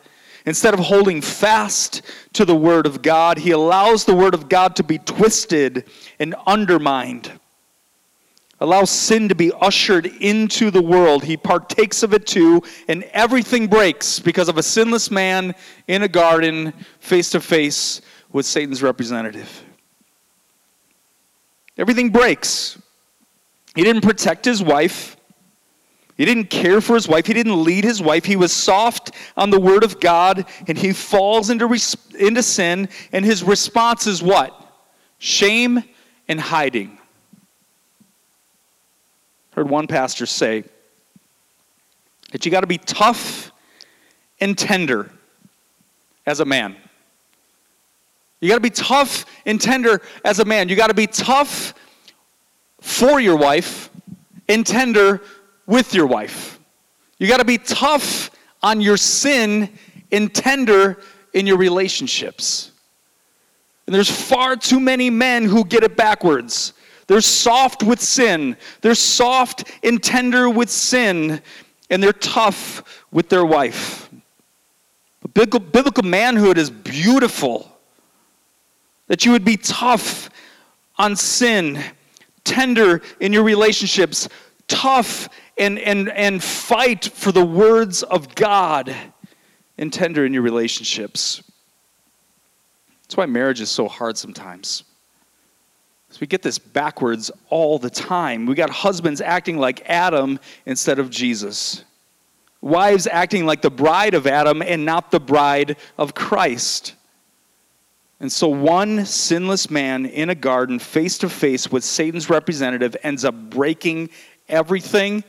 instead 0.47 0.73
of 0.73 0.81
holding 0.81 1.21
fast 1.21 2.03
to 2.33 2.45
the 2.47 2.57
Word 2.57 2.87
of 2.87 3.03
God, 3.03 3.39
he 3.39 3.51
allows 3.51 4.05
the 4.05 4.15
Word 4.15 4.33
of 4.33 4.49
God 4.49 4.77
to 4.77 4.83
be 4.83 4.99
twisted 4.99 5.85
and 6.19 6.35
undermined. 6.47 7.31
Allows 8.61 8.91
sin 8.91 9.29
to 9.29 9.35
be 9.35 9.53
ushered 9.61 10.07
into 10.07 10.71
the 10.71 10.83
world. 10.83 11.23
He 11.23 11.37
partakes 11.37 12.03
of 12.03 12.13
it 12.15 12.27
too, 12.27 12.63
and 12.89 13.05
everything 13.13 13.69
breaks 13.69 14.19
because 14.19 14.49
of 14.49 14.57
a 14.57 14.63
sinless 14.63 15.11
man 15.11 15.55
in 15.87 16.03
a 16.03 16.09
garden, 16.09 16.73
face 16.99 17.31
to 17.31 17.41
face 17.41 18.01
with 18.33 18.47
Satan's 18.47 18.83
representative. 18.83 19.65
Everything 21.77 22.11
breaks. 22.11 22.81
He 23.75 23.85
didn't 23.85 24.03
protect 24.03 24.45
his 24.45 24.63
wife. 24.63 25.17
He 26.17 26.25
didn't 26.25 26.51
care 26.51 26.81
for 26.81 26.95
his 26.95 27.07
wife. 27.07 27.27
He 27.27 27.33
didn't 27.33 27.63
lead 27.63 27.85
his 27.85 28.03
wife. 28.03 28.25
He 28.25 28.35
was 28.35 28.53
soft 28.53 29.13
on 29.37 29.51
the 29.51 29.61
word 29.61 29.85
of 29.85 30.01
God, 30.01 30.47
and 30.67 30.77
he 30.77 30.93
falls 30.93 31.49
into, 31.49 31.67
into 32.19 32.43
sin, 32.43 32.89
and 33.13 33.25
his 33.25 33.45
response 33.45 34.09
is 34.09 34.21
what? 34.21 34.53
Shame 35.19 35.85
and 36.27 36.41
hiding. 36.41 36.99
Heard 39.53 39.69
one 39.69 39.87
pastor 39.87 40.27
say 40.27 40.65
that 42.33 42.45
you 42.45 42.51
got 42.51 42.61
to 42.61 42.67
be 42.67 42.79
tough 42.79 43.53
and 44.41 44.59
tender 44.59 45.11
as 46.27 46.41
a 46.41 46.45
man. 46.45 46.77
You 48.40 48.49
got 48.49 48.57
to 48.57 48.61
be 48.61 48.71
tough 48.71 49.25
and 49.47 49.61
tender 49.61 50.00
as 50.25 50.38
a 50.38 50.45
man. 50.45 50.68
You 50.68 50.76
got 50.76 50.88
to 50.88 50.95
be 50.95 51.07
tough 51.07 51.75
for 52.80 53.21
your 53.21 53.37
wife 53.37 53.90
and 54.49 54.66
tender 54.66 55.21
with 55.66 55.95
your 55.95 56.07
wife. 56.07 56.59
You 57.18 57.26
got 57.26 57.38
to 57.38 57.45
be 57.45 57.59
tough 57.59 58.30
on 58.62 58.80
your 58.80 58.97
sin 58.97 59.71
and 60.12 60.33
tender 60.33 60.99
in 61.35 61.47
your 61.47 61.59
relationships. 61.59 62.71
And 63.87 63.95
there's 63.95 64.11
far 64.11 64.57
too 64.57 64.80
many 64.80 65.11
men 65.11 65.45
who 65.45 65.64
get 65.64 65.83
it 65.83 65.97
backwards. 65.97 66.75
They're 67.07 67.21
soft 67.23 67.83
with 67.83 68.00
sin, 68.00 68.57
they're 68.83 68.95
soft 68.95 69.64
and 69.83 70.02
tender 70.02 70.50
with 70.50 70.68
sin, 70.68 71.40
and 71.90 72.02
they're 72.02 72.12
tough 72.12 73.04
with 73.11 73.30
their 73.30 73.47
wife. 73.47 74.11
But 75.21 75.33
biblical, 75.33 75.61
biblical 75.61 76.04
manhood 76.04 76.59
is 76.59 76.71
beautiful. 76.71 77.78
That 79.09 79.25
you 79.25 79.33
would 79.33 79.45
be 79.45 79.57
tough 79.57 80.31
on 80.97 81.17
sin, 81.17 81.83
tender 82.45 83.03
in 83.21 83.33
your 83.33 83.43
relationships, 83.43 84.29
tough 84.69 85.29
and, 85.57 85.79
and, 85.79 86.09
and 86.11 86.43
fight 86.43 87.05
for 87.05 87.33
the 87.33 87.45
words 87.45 88.03
of 88.03 88.35
God, 88.35 88.95
and 89.77 89.93
tender 89.93 90.25
in 90.25 90.33
your 90.33 90.43
relationships. 90.43 91.43
That's 93.03 93.17
why 93.17 93.27
marriage 93.27 93.61
is 93.61 93.71
so 93.71 93.88
hard 93.88 94.17
sometimes. 94.17 94.85
So 96.11 96.19
we 96.21 96.27
get 96.27 96.43
this 96.43 96.59
backwards 96.59 97.31
all 97.50 97.79
the 97.79 97.91
time. 97.91 98.47
We 98.47 98.55
got 98.55 98.71
husbands 98.71 99.21
acting 99.21 99.59
like 99.59 99.83
Adam 99.88 100.41
instead 100.67 100.99
of 100.99 101.11
Jesus. 101.11 101.85
Wives 102.61 103.07
acting 103.07 103.47
like 103.47 103.62
the 103.62 103.71
bride 103.71 104.15
of 104.15 104.27
Adam 104.27 104.62
and 104.62 104.85
not 104.85 105.11
the 105.11 105.21
bride 105.21 105.77
of 105.97 106.15
Christ. 106.15 106.95
And 108.21 108.33
so, 108.33 108.49
one 108.49 109.07
sinless 109.07 109.71
man 109.71 110.05
in 110.05 110.29
a 110.29 110.35
garden, 110.35 110.79
face 110.79 111.19
to 111.19 111.29
face 111.29 111.71
with 111.71 111.85
Satan's 111.85 112.29
representative, 112.29 112.97
ends 113.03 113.25
up 113.25 113.35
breaking 113.35 114.11
everything, 114.49 115.23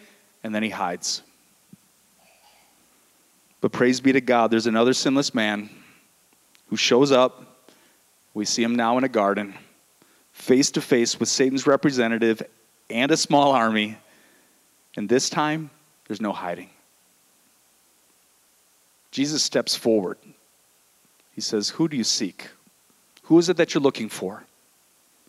and 0.43 0.55
then 0.55 0.63
he 0.63 0.69
hides. 0.69 1.21
But 3.61 3.71
praise 3.71 4.01
be 4.01 4.13
to 4.13 4.21
God, 4.21 4.49
there's 4.49 4.67
another 4.67 4.93
sinless 4.93 5.35
man 5.35 5.69
who 6.69 6.77
shows 6.77 7.11
up. 7.11 7.69
We 8.33 8.45
see 8.45 8.63
him 8.63 8.75
now 8.75 8.97
in 8.97 9.03
a 9.03 9.09
garden, 9.09 9.53
face 10.31 10.71
to 10.71 10.81
face 10.81 11.19
with 11.19 11.29
Satan's 11.29 11.67
representative 11.67 12.41
and 12.89 13.11
a 13.11 13.17
small 13.17 13.51
army. 13.51 13.97
And 14.95 15.07
this 15.07 15.29
time, 15.29 15.69
there's 16.07 16.21
no 16.21 16.31
hiding. 16.31 16.69
Jesus 19.11 19.43
steps 19.43 19.75
forward. 19.75 20.17
He 21.33 21.41
says, 21.41 21.69
Who 21.69 21.87
do 21.87 21.97
you 21.97 22.03
seek? 22.03 22.47
Who 23.29 23.37
is 23.37 23.47
it 23.47 23.57
that 23.57 23.75
you're 23.75 23.83
looking 23.83 24.09
for? 24.09 24.43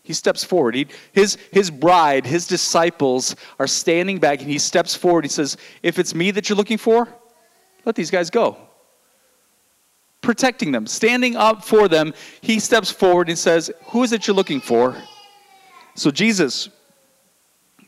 He 0.01 0.13
steps 0.13 0.43
forward. 0.43 0.73
He, 0.73 0.87
his, 1.11 1.37
his 1.51 1.69
bride, 1.69 2.25
his 2.25 2.47
disciples 2.47 3.35
are 3.59 3.67
standing 3.67 4.17
back, 4.17 4.39
and 4.39 4.49
he 4.49 4.57
steps 4.57 4.95
forward. 4.95 5.23
He 5.23 5.29
says, 5.29 5.55
If 5.83 5.99
it's 5.99 6.15
me 6.15 6.31
that 6.31 6.49
you're 6.49 6.57
looking 6.57 6.79
for, 6.79 7.07
let 7.85 7.93
these 7.93 8.09
guys 8.09 8.31
go. 8.31 8.57
Protecting 10.21 10.71
them, 10.71 10.87
standing 10.87 11.35
up 11.35 11.63
for 11.63 11.87
them, 11.87 12.15
he 12.41 12.59
steps 12.59 12.89
forward 12.89 13.29
and 13.29 13.37
says, 13.37 13.69
Who 13.89 14.01
is 14.01 14.13
it 14.13 14.25
you're 14.25 14.35
looking 14.35 14.61
for? 14.61 14.97
So 15.93 16.09
Jesus 16.09 16.69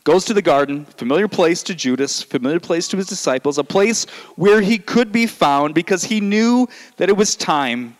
goes 0.04 0.24
to 0.26 0.34
the 0.34 0.42
garden, 0.42 0.84
familiar 0.84 1.26
place 1.26 1.64
to 1.64 1.74
Judas, 1.74 2.22
familiar 2.22 2.60
place 2.60 2.86
to 2.86 2.96
his 2.96 3.08
disciples, 3.08 3.58
a 3.58 3.64
place 3.64 4.04
where 4.36 4.60
he 4.60 4.78
could 4.78 5.10
be 5.10 5.26
found 5.26 5.74
because 5.74 6.04
he 6.04 6.20
knew 6.20 6.68
that 6.98 7.08
it 7.08 7.16
was 7.16 7.34
time 7.34 7.96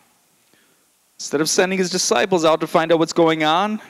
Instead 1.17 1.41
of 1.41 1.49
sending 1.49 1.77
his 1.77 1.89
disciples 1.89 2.43
out 2.43 2.59
to 2.59 2.67
find 2.67 2.91
out 2.91 2.99
what's 2.99 3.13
going 3.13 3.43
on, 3.43 3.81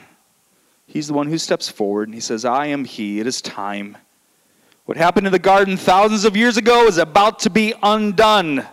he's 0.85 1.07
the 1.07 1.13
one 1.13 1.27
who 1.27 1.37
steps 1.37 1.67
forward 1.67 2.07
and 2.07 2.13
he 2.13 2.21
says, 2.21 2.45
I 2.45 2.67
am 2.67 2.85
he. 2.85 3.19
It 3.19 3.27
is 3.27 3.41
time. 3.41 3.97
What 4.85 4.97
happened 4.97 5.25
in 5.25 5.33
the 5.33 5.39
garden 5.39 5.77
thousands 5.77 6.25
of 6.25 6.37
years 6.37 6.57
ago 6.57 6.85
is 6.85 6.99
about 6.99 7.39
to 7.39 7.49
be 7.49 7.73
undone. 7.81 8.65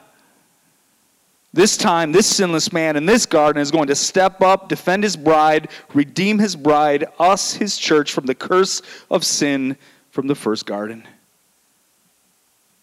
This 1.55 1.77
time, 1.77 2.13
this 2.13 2.27
sinless 2.27 2.73
man 2.73 2.97
in 2.97 3.05
this 3.05 3.27
garden 3.27 3.61
is 3.61 3.71
going 3.71 3.89
to 3.89 3.95
step 3.95 4.41
up, 4.41 4.69
defend 4.69 5.05
his 5.05 5.17
bride, 5.17 5.69
redeem 5.93 6.39
his 6.39 6.57
bride, 6.57 7.07
us, 7.19 7.55
his 7.55 7.77
church, 7.77 8.13
from 8.13 8.25
the 8.25 8.35
curse 8.35 8.81
of 9.11 9.25
sin 9.25 9.77
from 10.11 10.27
the 10.27 10.35
first 10.35 10.67
garden. 10.67 11.07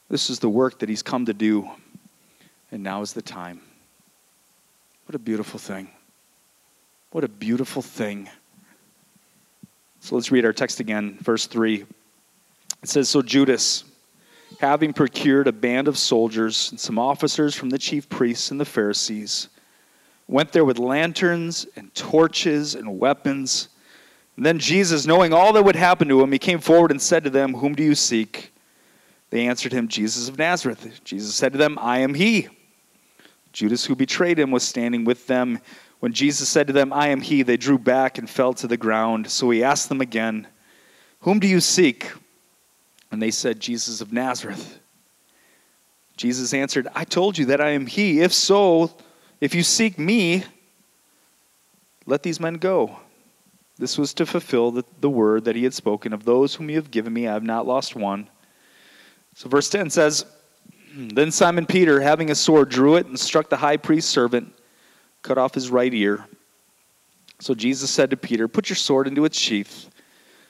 This 0.09 0.29
is 0.29 0.39
the 0.39 0.49
work 0.49 0.79
that 0.79 0.89
he's 0.89 1.03
come 1.03 1.25
to 1.27 1.33
do, 1.33 1.69
and 2.71 2.83
now 2.83 3.01
is 3.01 3.13
the 3.13 3.21
time. 3.21 3.61
What 5.09 5.15
a 5.15 5.17
beautiful 5.17 5.59
thing. 5.59 5.89
What 7.09 7.23
a 7.23 7.27
beautiful 7.27 7.81
thing. 7.81 8.29
So 10.01 10.13
let's 10.13 10.31
read 10.31 10.45
our 10.45 10.53
text 10.53 10.79
again, 10.79 11.17
verse 11.19 11.47
3. 11.47 11.83
It 12.83 12.89
says 12.89 13.09
So 13.09 13.23
Judas, 13.23 13.85
having 14.59 14.93
procured 14.93 15.47
a 15.47 15.51
band 15.51 15.87
of 15.87 15.97
soldiers 15.97 16.69
and 16.69 16.79
some 16.79 16.99
officers 16.99 17.55
from 17.55 17.71
the 17.71 17.79
chief 17.79 18.07
priests 18.07 18.51
and 18.51 18.59
the 18.59 18.65
Pharisees, 18.65 19.49
went 20.27 20.51
there 20.51 20.63
with 20.63 20.77
lanterns 20.77 21.65
and 21.75 21.91
torches 21.95 22.75
and 22.75 22.99
weapons. 22.99 23.69
And 24.37 24.45
then 24.45 24.59
Jesus, 24.59 25.07
knowing 25.07 25.33
all 25.33 25.53
that 25.53 25.65
would 25.65 25.75
happen 25.75 26.07
to 26.09 26.21
him, 26.21 26.31
he 26.31 26.37
came 26.37 26.59
forward 26.59 26.91
and 26.91 27.01
said 27.01 27.23
to 27.23 27.31
them, 27.31 27.55
Whom 27.55 27.73
do 27.73 27.81
you 27.81 27.95
seek? 27.95 28.53
They 29.31 29.47
answered 29.47 29.73
him, 29.73 29.87
Jesus 29.87 30.29
of 30.29 30.37
Nazareth. 30.37 31.01
Jesus 31.03 31.33
said 31.33 31.53
to 31.53 31.57
them, 31.57 31.79
I 31.81 31.97
am 31.97 32.13
he. 32.13 32.49
Judas, 33.53 33.85
who 33.85 33.95
betrayed 33.95 34.39
him, 34.39 34.51
was 34.51 34.63
standing 34.63 35.05
with 35.05 35.27
them. 35.27 35.59
When 35.99 36.13
Jesus 36.13 36.47
said 36.47 36.67
to 36.67 36.73
them, 36.73 36.93
I 36.93 37.07
am 37.07 37.21
he, 37.21 37.43
they 37.43 37.57
drew 37.57 37.77
back 37.77 38.17
and 38.17 38.29
fell 38.29 38.53
to 38.55 38.67
the 38.67 38.77
ground. 38.77 39.29
So 39.29 39.49
he 39.49 39.63
asked 39.63 39.89
them 39.89 40.01
again, 40.01 40.47
Whom 41.21 41.39
do 41.39 41.47
you 41.47 41.59
seek? 41.59 42.11
And 43.11 43.21
they 43.21 43.31
said, 43.31 43.59
Jesus 43.59 44.01
of 44.01 44.13
Nazareth. 44.13 44.79
Jesus 46.15 46.53
answered, 46.53 46.87
I 46.93 47.05
told 47.05 47.37
you 47.37 47.45
that 47.45 47.61
I 47.61 47.69
am 47.69 47.85
he. 47.85 48.21
If 48.21 48.33
so, 48.33 48.91
if 49.41 49.55
you 49.55 49.63
seek 49.63 49.97
me, 49.97 50.43
let 52.05 52.23
these 52.23 52.39
men 52.39 52.55
go. 52.55 52.97
This 53.77 53.97
was 53.97 54.13
to 54.15 54.25
fulfill 54.25 54.71
the, 54.71 54.83
the 54.99 55.09
word 55.09 55.45
that 55.45 55.55
he 55.55 55.63
had 55.63 55.73
spoken 55.73 56.11
of 56.11 56.25
those 56.25 56.55
whom 56.55 56.69
you 56.69 56.75
have 56.75 56.91
given 56.91 57.13
me, 57.13 57.27
I 57.27 57.33
have 57.33 57.43
not 57.43 57.65
lost 57.65 57.95
one. 57.95 58.29
So 59.35 59.47
verse 59.47 59.69
10 59.69 59.89
says, 59.89 60.25
then 60.95 61.31
Simon 61.31 61.65
Peter, 61.65 62.01
having 62.01 62.31
a 62.31 62.35
sword, 62.35 62.69
drew 62.69 62.95
it 62.95 63.05
and 63.05 63.19
struck 63.19 63.49
the 63.49 63.57
high 63.57 63.77
priest's 63.77 64.09
servant, 64.09 64.53
cut 65.21 65.37
off 65.37 65.53
his 65.53 65.69
right 65.69 65.93
ear. 65.93 66.25
So 67.39 67.53
Jesus 67.53 67.89
said 67.89 68.09
to 68.09 68.17
Peter, 68.17 68.47
Put 68.47 68.69
your 68.69 68.75
sword 68.75 69.07
into 69.07 69.25
its 69.25 69.37
sheath. 69.37 69.89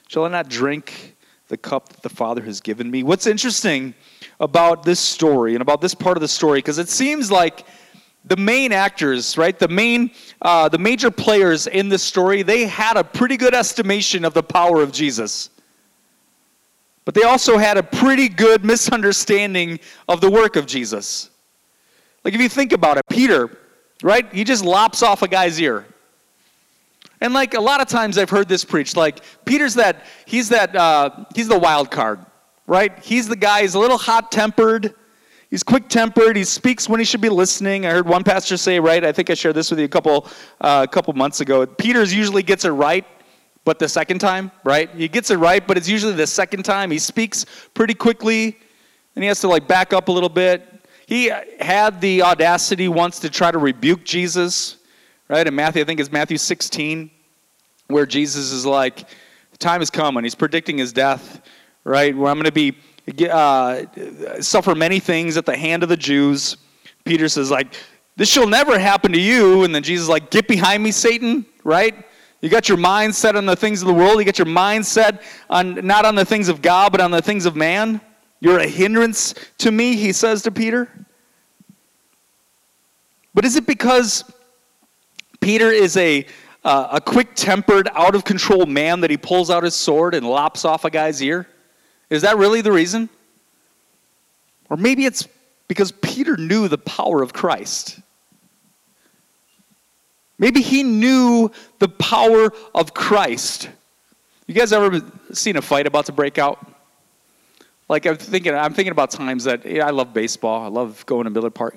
Shall 0.08 0.24
I 0.24 0.28
not 0.28 0.48
drink 0.48 1.16
the 1.48 1.56
cup 1.56 1.88
that 1.90 2.02
the 2.02 2.08
Father 2.08 2.42
has 2.42 2.60
given 2.60 2.90
me? 2.90 3.02
What's 3.02 3.26
interesting 3.26 3.94
about 4.40 4.82
this 4.82 4.98
story 4.98 5.54
and 5.54 5.62
about 5.62 5.80
this 5.80 5.94
part 5.94 6.16
of 6.16 6.20
the 6.20 6.28
story, 6.28 6.58
because 6.58 6.78
it 6.78 6.88
seems 6.88 7.30
like 7.30 7.64
the 8.24 8.36
main 8.36 8.72
actors, 8.72 9.38
right, 9.38 9.58
the 9.58 9.68
main, 9.68 10.10
uh, 10.42 10.68
the 10.68 10.78
major 10.78 11.10
players 11.10 11.66
in 11.66 11.88
this 11.88 12.02
story, 12.02 12.42
they 12.42 12.66
had 12.66 12.96
a 12.96 13.04
pretty 13.04 13.36
good 13.36 13.54
estimation 13.54 14.24
of 14.24 14.34
the 14.34 14.42
power 14.42 14.82
of 14.82 14.92
Jesus. 14.92 15.50
But 17.10 17.20
they 17.20 17.26
also 17.26 17.58
had 17.58 17.76
a 17.76 17.82
pretty 17.82 18.28
good 18.28 18.64
misunderstanding 18.64 19.80
of 20.08 20.20
the 20.20 20.30
work 20.30 20.54
of 20.54 20.64
Jesus. 20.64 21.30
Like 22.22 22.34
if 22.34 22.40
you 22.40 22.48
think 22.48 22.70
about 22.70 22.98
it, 22.98 23.02
Peter, 23.10 23.50
right? 24.00 24.32
He 24.32 24.44
just 24.44 24.64
lops 24.64 25.02
off 25.02 25.22
a 25.22 25.26
guy's 25.26 25.60
ear. 25.60 25.84
And 27.20 27.34
like 27.34 27.54
a 27.54 27.60
lot 27.60 27.80
of 27.80 27.88
times 27.88 28.16
I've 28.16 28.30
heard 28.30 28.48
this 28.48 28.64
preached, 28.64 28.96
like 28.96 29.24
Peter's 29.44 29.74
that 29.74 30.04
he's 30.24 30.50
that 30.50 30.76
uh, 30.76 31.24
he's 31.34 31.48
the 31.48 31.58
wild 31.58 31.90
card, 31.90 32.24
right? 32.68 32.96
He's 33.02 33.26
the 33.26 33.34
guy, 33.34 33.62
he's 33.62 33.74
a 33.74 33.80
little 33.80 33.98
hot 33.98 34.30
tempered. 34.30 34.94
He's 35.50 35.64
quick 35.64 35.88
tempered. 35.88 36.36
He 36.36 36.44
speaks 36.44 36.88
when 36.88 37.00
he 37.00 37.04
should 37.04 37.20
be 37.20 37.28
listening. 37.28 37.86
I 37.86 37.90
heard 37.90 38.06
one 38.06 38.22
pastor 38.22 38.56
say, 38.56 38.78
right? 38.78 39.04
I 39.04 39.10
think 39.10 39.30
I 39.30 39.34
shared 39.34 39.56
this 39.56 39.68
with 39.68 39.80
you 39.80 39.86
a 39.86 39.88
couple, 39.88 40.28
uh, 40.60 40.86
a 40.88 40.92
couple 40.92 41.12
months 41.14 41.40
ago. 41.40 41.66
Peter's 41.66 42.14
usually 42.14 42.44
gets 42.44 42.64
it 42.64 42.70
right, 42.70 43.04
but 43.64 43.78
the 43.78 43.88
second 43.88 44.18
time, 44.18 44.50
right? 44.64 44.90
He 44.90 45.08
gets 45.08 45.30
it 45.30 45.36
right, 45.36 45.66
but 45.66 45.76
it's 45.76 45.88
usually 45.88 46.14
the 46.14 46.26
second 46.26 46.64
time. 46.64 46.90
He 46.90 46.98
speaks 46.98 47.46
pretty 47.74 47.94
quickly, 47.94 48.56
and 49.14 49.22
he 49.22 49.28
has 49.28 49.40
to 49.40 49.48
like 49.48 49.68
back 49.68 49.92
up 49.92 50.08
a 50.08 50.12
little 50.12 50.28
bit. 50.28 50.66
He 51.06 51.30
had 51.60 52.00
the 52.00 52.22
audacity 52.22 52.88
once 52.88 53.18
to 53.20 53.30
try 53.30 53.50
to 53.50 53.58
rebuke 53.58 54.04
Jesus, 54.04 54.76
right? 55.28 55.46
In 55.46 55.54
Matthew, 55.54 55.82
I 55.82 55.84
think 55.84 56.00
it's 56.00 56.12
Matthew 56.12 56.38
16, 56.38 57.10
where 57.88 58.06
Jesus 58.06 58.52
is 58.52 58.64
like, 58.64 59.08
the 59.50 59.58
time 59.58 59.80
has 59.80 59.90
come, 59.90 60.22
he's 60.22 60.34
predicting 60.34 60.78
his 60.78 60.92
death, 60.92 61.42
right? 61.84 62.16
Where 62.16 62.30
I'm 62.30 62.36
going 62.36 62.44
to 62.44 62.52
be 62.52 62.76
uh, 63.30 63.84
suffer 64.40 64.74
many 64.74 65.00
things 65.00 65.36
at 65.36 65.46
the 65.46 65.56
hand 65.56 65.82
of 65.82 65.88
the 65.88 65.96
Jews. 65.96 66.56
Peter 67.04 67.28
says, 67.28 67.50
like, 67.50 67.74
this 68.16 68.28
shall 68.28 68.46
never 68.46 68.78
happen 68.78 69.12
to 69.12 69.20
you. 69.20 69.64
And 69.64 69.74
then 69.74 69.82
Jesus 69.82 70.04
is 70.04 70.08
like, 70.08 70.30
get 70.30 70.46
behind 70.46 70.82
me, 70.82 70.92
Satan, 70.92 71.46
right? 71.64 71.94
You 72.40 72.48
got 72.48 72.68
your 72.68 72.78
mind 72.78 73.14
set 73.14 73.36
on 73.36 73.44
the 73.44 73.56
things 73.56 73.82
of 73.82 73.88
the 73.88 73.94
world. 73.94 74.18
You 74.18 74.24
got 74.24 74.38
your 74.38 74.46
mind 74.46 74.86
set 74.86 75.22
on 75.50 75.74
not 75.86 76.04
on 76.04 76.14
the 76.14 76.24
things 76.24 76.48
of 76.48 76.62
God, 76.62 76.92
but 76.92 77.00
on 77.00 77.10
the 77.10 77.20
things 77.20 77.44
of 77.44 77.54
man. 77.54 78.00
You're 78.40 78.58
a 78.58 78.66
hindrance 78.66 79.34
to 79.58 79.70
me, 79.70 79.96
he 79.96 80.12
says 80.12 80.42
to 80.42 80.50
Peter. 80.50 80.88
But 83.34 83.44
is 83.44 83.56
it 83.56 83.66
because 83.66 84.24
Peter 85.40 85.70
is 85.70 85.96
a, 85.96 86.26
uh, 86.64 86.88
a 86.92 87.00
quick 87.00 87.34
tempered, 87.34 87.88
out 87.94 88.14
of 88.14 88.24
control 88.24 88.66
man 88.66 89.00
that 89.00 89.10
he 89.10 89.16
pulls 89.16 89.50
out 89.50 89.62
his 89.62 89.74
sword 89.74 90.14
and 90.14 90.26
lops 90.26 90.64
off 90.64 90.84
a 90.84 90.90
guy's 90.90 91.22
ear? 91.22 91.46
Is 92.08 92.22
that 92.22 92.38
really 92.38 92.60
the 92.62 92.72
reason? 92.72 93.08
Or 94.70 94.76
maybe 94.76 95.04
it's 95.04 95.28
because 95.68 95.92
Peter 95.92 96.36
knew 96.36 96.66
the 96.66 96.78
power 96.78 97.22
of 97.22 97.32
Christ. 97.32 98.00
Maybe 100.40 100.62
he 100.62 100.82
knew 100.82 101.50
the 101.80 101.88
power 101.88 102.50
of 102.74 102.94
Christ. 102.94 103.68
You 104.46 104.54
guys 104.54 104.72
ever 104.72 105.02
seen 105.34 105.56
a 105.56 105.62
fight 105.62 105.86
about 105.86 106.06
to 106.06 106.12
break 106.12 106.38
out? 106.38 106.66
Like 107.90 108.06
I'm 108.06 108.16
thinking, 108.16 108.54
I'm 108.54 108.72
thinking 108.72 108.90
about 108.90 109.10
times 109.10 109.44
that 109.44 109.66
yeah, 109.66 109.86
I 109.86 109.90
love 109.90 110.14
baseball. 110.14 110.64
I 110.64 110.68
love 110.68 111.04
going 111.04 111.24
to 111.24 111.30
Miller 111.30 111.50
Park, 111.50 111.76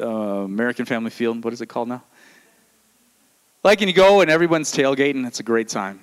uh, 0.00 0.06
American 0.06 0.86
Family 0.86 1.10
Field. 1.10 1.44
What 1.44 1.52
is 1.52 1.60
it 1.60 1.66
called 1.66 1.88
now? 1.88 2.02
Like, 3.62 3.82
and 3.82 3.90
you 3.90 3.94
go 3.94 4.22
and 4.22 4.30
everyone's 4.30 4.72
tailgating. 4.72 5.26
It's 5.26 5.40
a 5.40 5.42
great 5.42 5.68
time, 5.68 6.00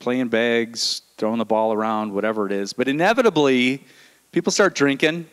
playing 0.00 0.26
bags, 0.26 1.02
throwing 1.18 1.38
the 1.38 1.44
ball 1.44 1.72
around, 1.72 2.12
whatever 2.12 2.46
it 2.46 2.52
is. 2.52 2.72
But 2.72 2.88
inevitably, 2.88 3.84
people 4.32 4.50
start 4.50 4.74
drinking 4.74 5.26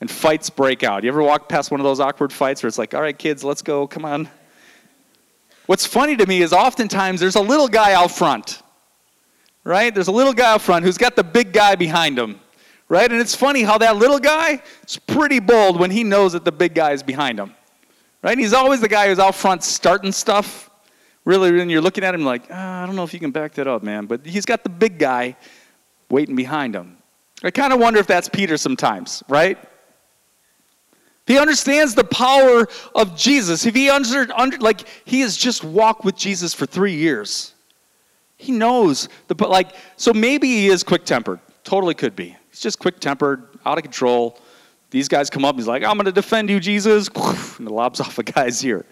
and 0.00 0.08
fights 0.08 0.50
break 0.50 0.84
out. 0.84 1.02
You 1.02 1.08
ever 1.08 1.22
walk 1.24 1.48
past 1.48 1.72
one 1.72 1.80
of 1.80 1.84
those 1.84 1.98
awkward 1.98 2.32
fights 2.32 2.62
where 2.62 2.68
it's 2.68 2.78
like, 2.78 2.94
all 2.94 3.02
right, 3.02 3.18
kids, 3.18 3.42
let's 3.42 3.62
go, 3.62 3.88
come 3.88 4.04
on. 4.04 4.28
What's 5.68 5.84
funny 5.84 6.16
to 6.16 6.24
me 6.24 6.40
is 6.40 6.54
oftentimes 6.54 7.20
there's 7.20 7.36
a 7.36 7.42
little 7.42 7.68
guy 7.68 7.92
out 7.92 8.10
front, 8.10 8.62
right? 9.64 9.92
There's 9.92 10.08
a 10.08 10.12
little 10.12 10.32
guy 10.32 10.54
out 10.54 10.62
front 10.62 10.82
who's 10.82 10.96
got 10.96 11.14
the 11.14 11.22
big 11.22 11.52
guy 11.52 11.74
behind 11.74 12.18
him, 12.18 12.40
right? 12.88 13.12
And 13.12 13.20
it's 13.20 13.34
funny 13.34 13.64
how 13.64 13.76
that 13.76 13.96
little 13.96 14.18
guy 14.18 14.62
is 14.86 14.96
pretty 14.96 15.40
bold 15.40 15.78
when 15.78 15.90
he 15.90 16.04
knows 16.04 16.32
that 16.32 16.46
the 16.46 16.52
big 16.52 16.74
guy 16.74 16.92
is 16.92 17.02
behind 17.02 17.38
him, 17.38 17.54
right? 18.22 18.38
He's 18.38 18.54
always 18.54 18.80
the 18.80 18.88
guy 18.88 19.08
who's 19.08 19.18
out 19.18 19.34
front 19.34 19.62
starting 19.62 20.10
stuff 20.10 20.70
really, 21.26 21.52
when 21.52 21.68
you're 21.68 21.82
looking 21.82 22.02
at 22.02 22.14
him 22.14 22.24
like, 22.24 22.44
oh, 22.48 22.54
I 22.54 22.86
don't 22.86 22.96
know 22.96 23.04
if 23.04 23.12
you 23.12 23.20
can 23.20 23.30
back 23.30 23.52
that 23.52 23.66
up, 23.66 23.82
man. 23.82 24.06
But 24.06 24.24
he's 24.24 24.46
got 24.46 24.62
the 24.62 24.70
big 24.70 24.98
guy 24.98 25.36
waiting 26.08 26.34
behind 26.34 26.74
him. 26.74 26.96
I 27.44 27.50
kind 27.50 27.74
of 27.74 27.78
wonder 27.78 28.00
if 28.00 28.06
that's 28.06 28.30
Peter 28.30 28.56
sometimes, 28.56 29.22
right? 29.28 29.58
He 31.28 31.38
understands 31.38 31.94
the 31.94 32.02
power 32.02 32.66
of 32.94 33.16
Jesus, 33.16 33.66
if 33.66 33.74
he 33.74 33.88
under, 33.88 34.26
under 34.34 34.58
like 34.58 34.88
he 35.04 35.20
has 35.20 35.36
just 35.36 35.62
walked 35.62 36.04
with 36.04 36.16
Jesus 36.16 36.52
for 36.54 36.66
three 36.66 36.94
years, 36.94 37.54
he 38.36 38.50
knows 38.50 39.08
the 39.28 39.46
like. 39.46 39.72
So 39.96 40.12
maybe 40.12 40.48
he 40.48 40.66
is 40.68 40.82
quick 40.82 41.04
tempered. 41.04 41.38
Totally 41.62 41.94
could 41.94 42.16
be. 42.16 42.36
He's 42.50 42.60
just 42.60 42.80
quick 42.80 42.98
tempered, 42.98 43.46
out 43.64 43.78
of 43.78 43.84
control. 43.84 44.40
These 44.90 45.06
guys 45.06 45.28
come 45.28 45.44
up. 45.44 45.54
He's 45.54 45.68
like, 45.68 45.84
"I'm 45.84 45.96
going 45.96 46.06
to 46.06 46.12
defend 46.12 46.50
you, 46.50 46.58
Jesus," 46.58 47.08
and 47.58 47.66
the 47.66 47.72
lobs 47.72 48.00
off 48.00 48.18
a 48.18 48.24
guy's 48.24 48.64
ear 48.64 48.84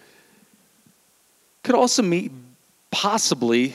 could 1.67 1.75
also 1.75 2.01
mean 2.01 2.55
possibly 2.91 3.73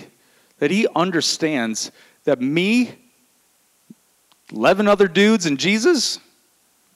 that 0.58 0.70
he 0.70 0.88
understands 0.96 1.92
that 2.24 2.40
me, 2.40 2.94
11 4.50 4.88
other 4.88 5.08
dudes, 5.08 5.44
and 5.44 5.58
Jesus, 5.58 6.18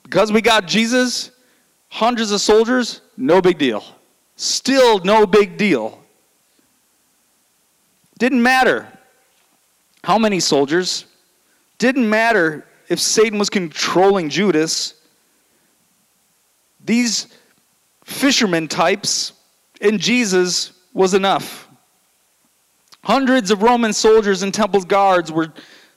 because 0.05 0.33
we 0.33 0.40
got 0.40 0.66
Jesus, 0.66 1.33
hundreds 1.96 2.30
of 2.30 2.42
soldiers, 2.42 3.00
no 3.16 3.40
big 3.40 3.56
deal. 3.56 3.82
Still 4.37 4.98
no 4.98 5.26
big 5.26 5.56
deal. 5.56 5.98
Didn't 8.18 8.42
matter 8.42 8.87
how 10.04 10.18
many 10.18 10.38
soldiers, 10.38 11.06
didn't 11.78 12.09
matter 12.09 12.66
if 12.90 13.00
Satan 13.00 13.38
was 13.38 13.48
controlling 13.48 14.28
Judas. 14.28 14.92
These 16.85 17.28
fishermen 18.04 18.68
types 18.68 19.32
and 19.80 19.98
Jesus 19.98 20.72
was 20.92 21.14
enough. 21.14 21.66
Hundreds 23.04 23.50
of 23.50 23.62
Roman 23.62 23.94
soldiers 23.94 24.42
and 24.42 24.52
temple 24.52 24.82
guards 24.82 25.32
were 25.32 25.50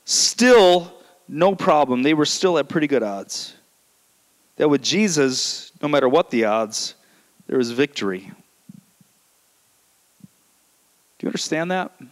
still 0.06 0.94
no 1.28 1.56
problem. 1.56 2.04
They 2.04 2.14
were 2.14 2.26
still 2.26 2.58
at 2.58 2.70
pretty 2.70 2.88
good 2.88 3.04
odds. 3.04 3.54
That 4.56 4.70
with 4.70 4.82
Jesus, 4.82 5.69
no 5.82 5.88
matter 5.88 6.10
what 6.10 6.30
the 6.30 6.46
odds, 6.46 6.96
there 7.48 7.60
is 7.60 7.72
victory. 7.72 8.32
Do 11.18 11.26
you 11.26 11.28
understand 11.28 11.72
that? 11.72 11.92
It 12.00 12.08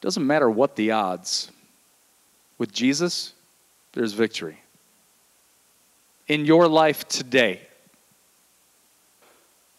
doesn't 0.00 0.26
matter 0.26 0.48
what 0.50 0.76
the 0.76 0.92
odds. 0.92 1.50
With 2.58 2.72
Jesus, 2.72 3.32
there's 3.92 4.12
victory. 4.12 4.58
In 6.26 6.44
your 6.44 6.68
life 6.68 7.08
today, 7.08 7.62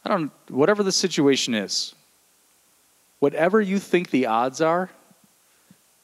I 0.04 0.10
don't, 0.10 0.32
whatever 0.49 0.82
the 0.82 0.91
situation 0.91 1.54
is, 1.54 1.93
whatever 3.19 3.62
you 3.62 3.80
think 3.80 4.10
the 4.10 4.25
odds 4.25 4.62
are, 4.62 4.89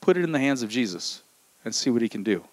put 0.02 0.18
it 0.18 0.24
in 0.24 0.32
the 0.32 0.40
hands 0.40 0.62
of 0.62 0.70
Jesus 0.70 1.24
and 1.64 1.74
see 1.74 1.90
what 1.90 2.02
he 2.02 2.10
can 2.10 2.22
do. 2.22 2.44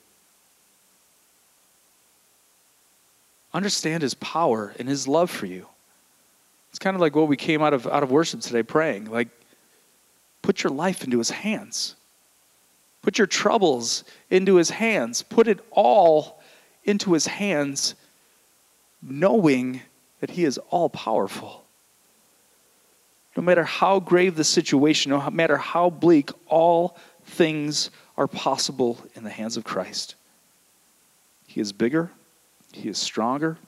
Understand 3.55 4.03
his 4.03 4.15
power 4.15 4.75
and 4.79 4.89
his 4.89 5.07
love 5.07 5.31
for 5.31 5.47
you. 5.47 5.67
It's 6.71 6.79
kind 6.79 6.95
of 6.95 7.01
like 7.01 7.15
what 7.15 7.29
we 7.29 7.37
came 7.37 7.63
out 7.63 7.75
of, 7.75 7.87
out 7.87 8.03
of 8.03 8.11
worship 8.11 8.41
today 8.41 8.63
praying. 8.63 9.07
Like, 9.07 9.29
put 10.41 10.63
your 10.63 10.73
life 10.73 11.05
into 11.05 11.19
his 11.19 11.31
hands. 11.31 11.97
Put 13.03 13.19
your 13.19 13.27
troubles 13.27 14.05
into 14.31 14.57
his 14.57 14.71
hands. 14.71 15.23
Put 15.23 15.49
it 15.49 15.61
all 15.71 16.41
into 16.85 17.13
his 17.13 17.27
hands, 17.27 17.95
knowing 19.03 19.83
that 20.23 20.31
He 20.31 20.45
is 20.45 20.57
all 20.71 20.89
powerful. 20.89 21.65
No 23.37 23.43
matter 23.43 23.65
how 23.65 23.99
grave 23.99 24.37
the 24.37 24.45
situation, 24.45 25.11
no 25.11 25.31
matter 25.31 25.57
how 25.57 25.91
bleak, 25.91 26.31
all 26.47 26.97
things 27.25 27.91
are 28.17 28.29
possible 28.29 28.99
in 29.17 29.25
the 29.25 29.31
hands 29.31 29.57
of 29.57 29.65
Christ. 29.65 30.15
He 31.47 31.61
is 31.61 31.73
bigger, 31.73 32.13
He 32.73 32.89
is 32.89 32.99
stronger 32.99 33.59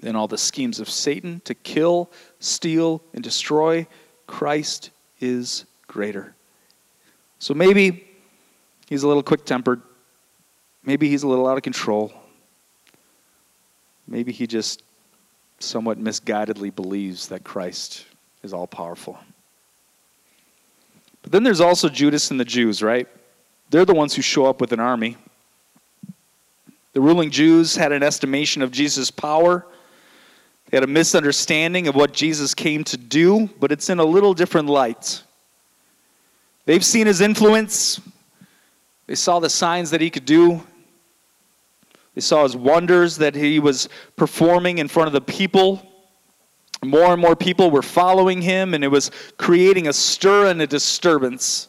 than 0.00 0.16
all 0.16 0.28
the 0.28 0.38
schemes 0.38 0.80
of 0.80 0.90
Satan 0.90 1.40
to 1.44 1.54
kill, 1.54 2.10
steal, 2.40 3.02
and 3.14 3.22
destroy. 3.22 3.86
Christ 4.26 4.90
is 5.20 5.64
greater. 5.86 6.34
So 7.38 7.54
maybe 7.54 8.06
he's 8.88 9.02
a 9.02 9.08
little 9.08 9.22
quick 9.22 9.44
tempered. 9.44 9.82
Maybe 10.84 11.08
he's 11.08 11.22
a 11.22 11.28
little 11.28 11.46
out 11.46 11.56
of 11.56 11.62
control. 11.62 12.12
Maybe 14.06 14.32
he 14.32 14.46
just 14.46 14.82
somewhat 15.58 15.98
misguidedly 15.98 16.74
believes 16.74 17.28
that 17.28 17.44
Christ 17.44 18.04
is 18.42 18.52
all 18.52 18.66
powerful. 18.66 19.18
But 21.22 21.32
then 21.32 21.42
there's 21.42 21.60
also 21.60 21.88
Judas 21.88 22.30
and 22.30 22.38
the 22.38 22.44
Jews, 22.44 22.82
right? 22.82 23.08
They're 23.70 23.84
the 23.84 23.94
ones 23.94 24.14
who 24.14 24.22
show 24.22 24.46
up 24.46 24.60
with 24.60 24.72
an 24.72 24.78
army. 24.78 25.16
The 26.96 27.02
ruling 27.02 27.30
Jews 27.30 27.76
had 27.76 27.92
an 27.92 28.02
estimation 28.02 28.62
of 28.62 28.70
Jesus' 28.70 29.10
power. 29.10 29.66
They 30.70 30.78
had 30.78 30.82
a 30.82 30.86
misunderstanding 30.86 31.88
of 31.88 31.94
what 31.94 32.14
Jesus 32.14 32.54
came 32.54 32.84
to 32.84 32.96
do, 32.96 33.50
but 33.60 33.70
it's 33.70 33.90
in 33.90 33.98
a 33.98 34.04
little 34.04 34.32
different 34.32 34.70
light. 34.70 35.22
They've 36.64 36.82
seen 36.82 37.06
his 37.06 37.20
influence. 37.20 38.00
They 39.06 39.14
saw 39.14 39.40
the 39.40 39.50
signs 39.50 39.90
that 39.90 40.00
he 40.00 40.08
could 40.08 40.24
do. 40.24 40.62
They 42.14 42.22
saw 42.22 42.44
his 42.44 42.56
wonders 42.56 43.18
that 43.18 43.34
he 43.34 43.58
was 43.58 43.90
performing 44.16 44.78
in 44.78 44.88
front 44.88 45.08
of 45.08 45.12
the 45.12 45.20
people. 45.20 45.86
More 46.82 47.12
and 47.12 47.20
more 47.20 47.36
people 47.36 47.70
were 47.70 47.82
following 47.82 48.40
him, 48.40 48.72
and 48.72 48.82
it 48.82 48.88
was 48.88 49.10
creating 49.36 49.86
a 49.86 49.92
stir 49.92 50.46
and 50.46 50.62
a 50.62 50.66
disturbance. 50.66 51.68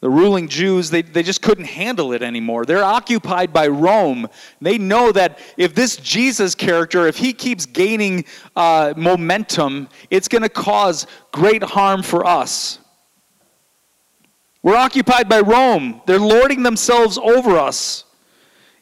The 0.00 0.08
ruling 0.08 0.46
Jews, 0.46 0.90
they, 0.90 1.02
they 1.02 1.24
just 1.24 1.42
couldn't 1.42 1.64
handle 1.64 2.12
it 2.12 2.22
anymore. 2.22 2.64
They're 2.64 2.84
occupied 2.84 3.52
by 3.52 3.66
Rome. 3.66 4.28
They 4.60 4.78
know 4.78 5.10
that 5.10 5.40
if 5.56 5.74
this 5.74 5.96
Jesus 5.96 6.54
character, 6.54 7.08
if 7.08 7.16
he 7.16 7.32
keeps 7.32 7.66
gaining 7.66 8.24
uh, 8.54 8.94
momentum, 8.96 9.88
it's 10.08 10.28
going 10.28 10.42
to 10.42 10.48
cause 10.48 11.08
great 11.32 11.64
harm 11.64 12.04
for 12.04 12.24
us. 12.24 12.78
We're 14.62 14.76
occupied 14.76 15.28
by 15.28 15.40
Rome. 15.40 16.00
They're 16.06 16.18
lording 16.20 16.62
themselves 16.62 17.18
over 17.18 17.58
us. 17.58 18.04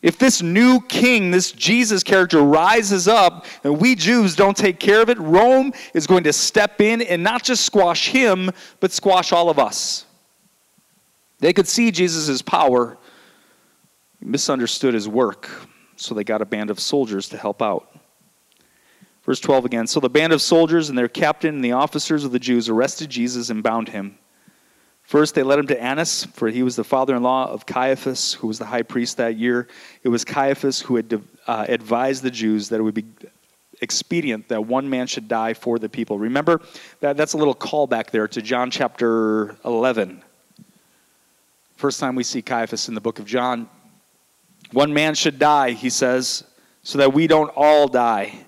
If 0.03 0.19
this 0.19 0.43
new 0.43 0.81
king, 0.83 1.31
this 1.31 1.51
Jesus 1.51 2.03
character, 2.03 2.43
rises 2.43 3.09
up 3.09 3.47
and 3.65 3.81
we 3.81 3.95
Jews 3.95 4.37
don't 4.37 4.57
take 4.57 4.79
care 4.79 5.01
of 5.01 5.09
it, 5.09 5.19
Rome 5.19 5.73
is 5.95 6.07
going 6.07 6.25
to 6.25 6.33
step 6.33 6.81
in 6.81 7.01
and 7.03 7.23
not 7.23 7.43
just 7.43 7.65
squash 7.65 8.09
him, 8.09 8.51
but 8.81 8.93
squash 8.93 9.33
all 9.33 9.49
of 9.49 9.59
us. 9.59 10.06
They 11.39 11.53
could 11.53 11.69
see 11.69 11.91
Jesus' 11.91 12.43
power, 12.43 12.97
misunderstood 14.21 14.95
his 14.95 15.09
work, 15.09 15.51
so 15.97 16.15
they 16.15 16.25
got 16.25 16.43
a 16.43 16.47
band 16.47 16.71
of 16.71 16.81
soldiers 16.81 17.29
to 17.31 17.37
help 17.37 17.61
out. 17.61 17.97
Verse 19.25 19.41
12 19.41 19.65
again 19.65 19.87
So 19.87 20.01
the 20.01 20.09
band 20.09 20.33
of 20.33 20.41
soldiers 20.41 20.89
and 20.89 20.97
their 20.97 21.09
captain 21.09 21.57
and 21.57 21.65
the 21.65 21.73
officers 21.73 22.25
of 22.25 22.33
the 22.33 22.39
Jews 22.39 22.69
arrested 22.69 23.11
Jesus 23.11 23.51
and 23.51 23.63
bound 23.63 23.89
him. 23.89 24.19
First, 25.03 25.37
they 25.37 25.45
led 25.45 25.61
him 25.61 25.69
to 25.69 25.81
Annas, 25.81 26.25
for 26.25 26.49
he 26.49 26.65
was 26.65 26.75
the 26.75 26.83
father 26.83 27.15
in 27.15 27.23
law 27.23 27.49
of 27.49 27.65
Caiaphas, 27.65 28.33
who 28.35 28.49
was 28.49 28.59
the 28.59 28.65
high 28.65 28.83
priest 28.83 29.19
that 29.19 29.37
year. 29.37 29.69
It 30.03 30.09
was 30.09 30.25
Caiaphas 30.25 30.81
who 30.81 30.97
had 30.97 31.23
uh, 31.47 31.65
advised 31.69 32.25
the 32.25 32.31
Jews 32.31 32.71
that 32.71 32.81
it 32.81 32.83
would 32.83 32.95
be 32.95 33.05
expedient 33.81 34.49
that 34.49 34.65
one 34.67 34.91
man 34.91 35.07
should 35.07 35.29
die 35.29 35.55
for 35.55 35.79
the 35.79 35.89
people. 35.89 36.19
Remember, 36.19 36.61
that, 37.01 37.17
that's 37.17 37.35
a 37.35 37.37
little 37.37 37.55
callback 37.55 38.11
there 38.11 38.27
to 38.27 38.43
John 38.43 38.71
chapter 38.71 39.57
11. 39.65 40.25
First 41.77 42.01
time 42.01 42.15
we 42.15 42.25
see 42.25 42.41
Caiaphas 42.41 42.89
in 42.89 42.95
the 42.95 43.01
book 43.01 43.19
of 43.19 43.27
John. 43.27 43.69
One 44.73 44.93
man 44.93 45.15
should 45.15 45.39
die, 45.39 45.73
he 45.73 45.91
says, 45.91 46.45
so 46.83 46.99
that 46.99 47.13
we 47.13 47.27
don't 47.27 47.51
all 47.55 47.87
die. 47.87 48.47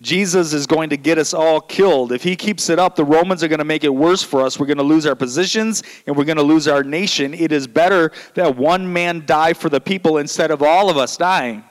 Jesus 0.00 0.52
is 0.52 0.68
going 0.68 0.90
to 0.90 0.96
get 0.96 1.18
us 1.18 1.34
all 1.34 1.60
killed. 1.60 2.12
If 2.12 2.22
he 2.22 2.36
keeps 2.36 2.70
it 2.70 2.78
up, 2.78 2.94
the 2.94 3.04
Romans 3.04 3.42
are 3.42 3.48
going 3.48 3.58
to 3.58 3.64
make 3.64 3.82
it 3.82 3.92
worse 3.92 4.22
for 4.22 4.42
us. 4.42 4.60
We're 4.60 4.66
going 4.66 4.78
to 4.78 4.84
lose 4.84 5.06
our 5.06 5.16
positions 5.16 5.82
and 6.06 6.16
we're 6.16 6.24
going 6.24 6.36
to 6.36 6.44
lose 6.44 6.68
our 6.68 6.84
nation. 6.84 7.34
It 7.34 7.50
is 7.50 7.66
better 7.66 8.12
that 8.34 8.56
one 8.56 8.92
man 8.92 9.26
die 9.26 9.54
for 9.54 9.68
the 9.68 9.80
people 9.80 10.18
instead 10.18 10.52
of 10.52 10.62
all 10.62 10.88
of 10.88 10.96
us 10.96 11.16
dying. 11.16 11.64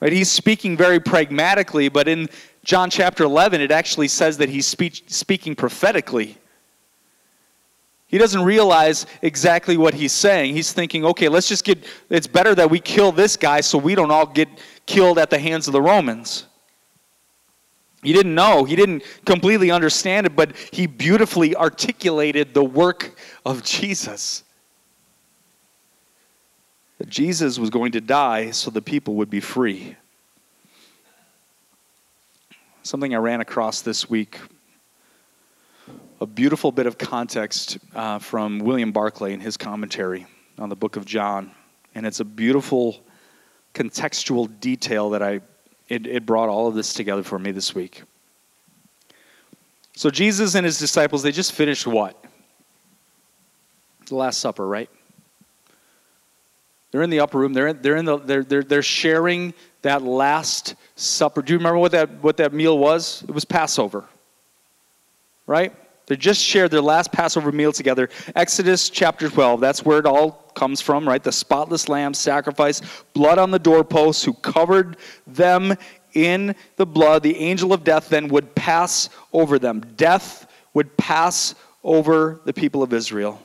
Right? 0.00 0.12
He's 0.12 0.30
speaking 0.30 0.76
very 0.76 1.00
pragmatically, 1.00 1.88
but 1.88 2.08
in 2.08 2.28
John 2.62 2.90
chapter 2.90 3.24
11, 3.24 3.62
it 3.62 3.70
actually 3.70 4.08
says 4.08 4.36
that 4.36 4.50
he's 4.50 4.66
speech, 4.66 5.04
speaking 5.06 5.54
prophetically. 5.54 6.36
He 8.14 8.18
doesn't 8.18 8.44
realize 8.44 9.06
exactly 9.22 9.76
what 9.76 9.92
he's 9.92 10.12
saying. 10.12 10.54
He's 10.54 10.72
thinking, 10.72 11.04
okay, 11.04 11.28
let's 11.28 11.48
just 11.48 11.64
get, 11.64 11.82
it's 12.08 12.28
better 12.28 12.54
that 12.54 12.70
we 12.70 12.78
kill 12.78 13.10
this 13.10 13.36
guy 13.36 13.60
so 13.60 13.76
we 13.76 13.96
don't 13.96 14.12
all 14.12 14.24
get 14.24 14.48
killed 14.86 15.18
at 15.18 15.30
the 15.30 15.38
hands 15.40 15.66
of 15.66 15.72
the 15.72 15.82
Romans. 15.82 16.46
He 18.04 18.12
didn't 18.12 18.36
know, 18.36 18.62
he 18.62 18.76
didn't 18.76 19.02
completely 19.24 19.72
understand 19.72 20.28
it, 20.28 20.36
but 20.36 20.54
he 20.70 20.86
beautifully 20.86 21.56
articulated 21.56 22.54
the 22.54 22.62
work 22.62 23.18
of 23.44 23.64
Jesus. 23.64 24.44
That 26.98 27.08
Jesus 27.08 27.58
was 27.58 27.68
going 27.68 27.90
to 27.90 28.00
die 28.00 28.52
so 28.52 28.70
the 28.70 28.80
people 28.80 29.16
would 29.16 29.28
be 29.28 29.40
free. 29.40 29.96
Something 32.84 33.12
I 33.12 33.18
ran 33.18 33.40
across 33.40 33.80
this 33.80 34.08
week 34.08 34.38
a 36.24 36.26
beautiful 36.26 36.72
bit 36.72 36.86
of 36.86 36.96
context 36.96 37.76
uh, 37.94 38.18
from 38.18 38.58
William 38.60 38.92
Barclay 38.92 39.34
in 39.34 39.40
his 39.40 39.58
commentary 39.58 40.26
on 40.56 40.70
the 40.70 40.74
book 40.74 40.96
of 40.96 41.04
John. 41.04 41.50
And 41.94 42.06
it's 42.06 42.20
a 42.20 42.24
beautiful 42.24 43.04
contextual 43.74 44.48
detail 44.58 45.10
that 45.10 45.22
I 45.22 45.42
it, 45.90 46.06
it 46.06 46.24
brought 46.24 46.48
all 46.48 46.66
of 46.66 46.74
this 46.74 46.94
together 46.94 47.22
for 47.22 47.38
me 47.38 47.50
this 47.50 47.74
week. 47.74 48.04
So 49.92 50.08
Jesus 50.08 50.54
and 50.54 50.64
his 50.64 50.78
disciples, 50.78 51.22
they 51.22 51.30
just 51.30 51.52
finished 51.52 51.86
what? 51.86 52.24
The 54.06 54.14
Last 54.14 54.40
Supper, 54.40 54.66
right? 54.66 54.88
They're 56.90 57.02
in 57.02 57.10
the 57.10 57.20
upper 57.20 57.38
room. 57.38 57.52
They're, 57.52 57.66
in, 57.66 57.82
they're, 57.82 57.96
in 57.96 58.06
the, 58.06 58.16
they're, 58.16 58.44
they're, 58.44 58.62
they're 58.62 58.82
sharing 58.82 59.52
that 59.82 60.00
Last 60.00 60.74
Supper. 60.96 61.42
Do 61.42 61.52
you 61.52 61.58
remember 61.58 61.80
what 61.80 61.92
that, 61.92 62.08
what 62.22 62.38
that 62.38 62.54
meal 62.54 62.78
was? 62.78 63.22
It 63.28 63.32
was 63.32 63.44
Passover, 63.44 64.06
right? 65.46 65.74
They 66.06 66.16
just 66.16 66.42
shared 66.42 66.70
their 66.70 66.82
last 66.82 67.12
Passover 67.12 67.50
meal 67.50 67.72
together. 67.72 68.10
Exodus 68.36 68.90
chapter 68.90 69.30
12, 69.30 69.60
that's 69.60 69.84
where 69.84 69.98
it 69.98 70.06
all 70.06 70.32
comes 70.54 70.80
from, 70.80 71.08
right? 71.08 71.22
The 71.22 71.32
spotless 71.32 71.88
lamb 71.88 72.12
sacrifice, 72.12 72.82
blood 73.14 73.38
on 73.38 73.50
the 73.50 73.58
doorposts, 73.58 74.22
who 74.22 74.34
covered 74.34 74.98
them 75.26 75.74
in 76.12 76.54
the 76.76 76.84
blood. 76.84 77.22
The 77.22 77.36
angel 77.36 77.72
of 77.72 77.84
death 77.84 78.10
then 78.10 78.28
would 78.28 78.54
pass 78.54 79.08
over 79.32 79.58
them. 79.58 79.80
Death 79.96 80.46
would 80.74 80.94
pass 80.98 81.54
over 81.82 82.40
the 82.44 82.52
people 82.52 82.82
of 82.82 82.92
Israel. 82.92 83.40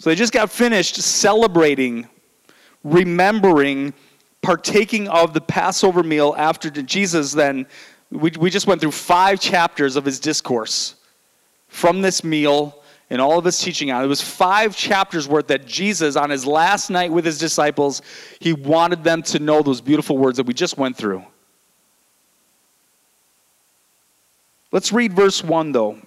So 0.00 0.10
they 0.10 0.16
just 0.16 0.32
got 0.32 0.50
finished 0.50 0.96
celebrating, 0.96 2.08
remembering, 2.82 3.94
partaking 4.42 5.08
of 5.08 5.32
the 5.32 5.40
Passover 5.40 6.02
meal 6.02 6.34
after 6.36 6.70
Jesus 6.70 7.32
then. 7.32 7.66
We, 8.10 8.32
we 8.38 8.50
just 8.50 8.66
went 8.66 8.80
through 8.80 8.92
five 8.92 9.40
chapters 9.40 9.94
of 9.94 10.04
his 10.04 10.18
discourse 10.18 10.96
from 11.74 12.02
this 12.02 12.22
meal 12.22 12.80
and 13.10 13.20
all 13.20 13.36
of 13.36 13.44
his 13.44 13.58
teaching 13.58 13.90
on. 13.90 14.04
It 14.04 14.06
was 14.06 14.20
five 14.20 14.76
chapters 14.76 15.26
worth 15.26 15.48
that 15.48 15.66
Jesus, 15.66 16.14
on 16.14 16.30
his 16.30 16.46
last 16.46 16.88
night 16.88 17.10
with 17.10 17.24
his 17.24 17.36
disciples, 17.36 18.00
he 18.38 18.52
wanted 18.52 19.02
them 19.02 19.22
to 19.22 19.40
know 19.40 19.60
those 19.60 19.80
beautiful 19.80 20.16
words 20.16 20.36
that 20.36 20.46
we 20.46 20.54
just 20.54 20.78
went 20.78 20.96
through. 20.96 21.24
Let's 24.70 24.92
read 24.92 25.12
verse 25.12 25.42
1 25.42 25.72
though. 25.72 25.98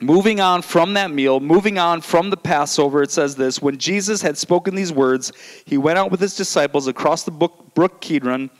Moving 0.00 0.40
on 0.40 0.62
from 0.62 0.94
that 0.94 1.10
meal, 1.10 1.38
moving 1.38 1.78
on 1.78 2.00
from 2.00 2.30
the 2.30 2.36
Passover, 2.36 3.02
it 3.02 3.10
says 3.10 3.36
this 3.36 3.60
When 3.60 3.76
Jesus 3.76 4.22
had 4.22 4.38
spoken 4.38 4.74
these 4.74 4.92
words, 4.92 5.32
he 5.66 5.76
went 5.76 5.98
out 5.98 6.10
with 6.10 6.20
his 6.20 6.34
disciples 6.34 6.86
across 6.86 7.24
the 7.24 7.30
brook 7.30 8.00
Kidron, 8.00 8.50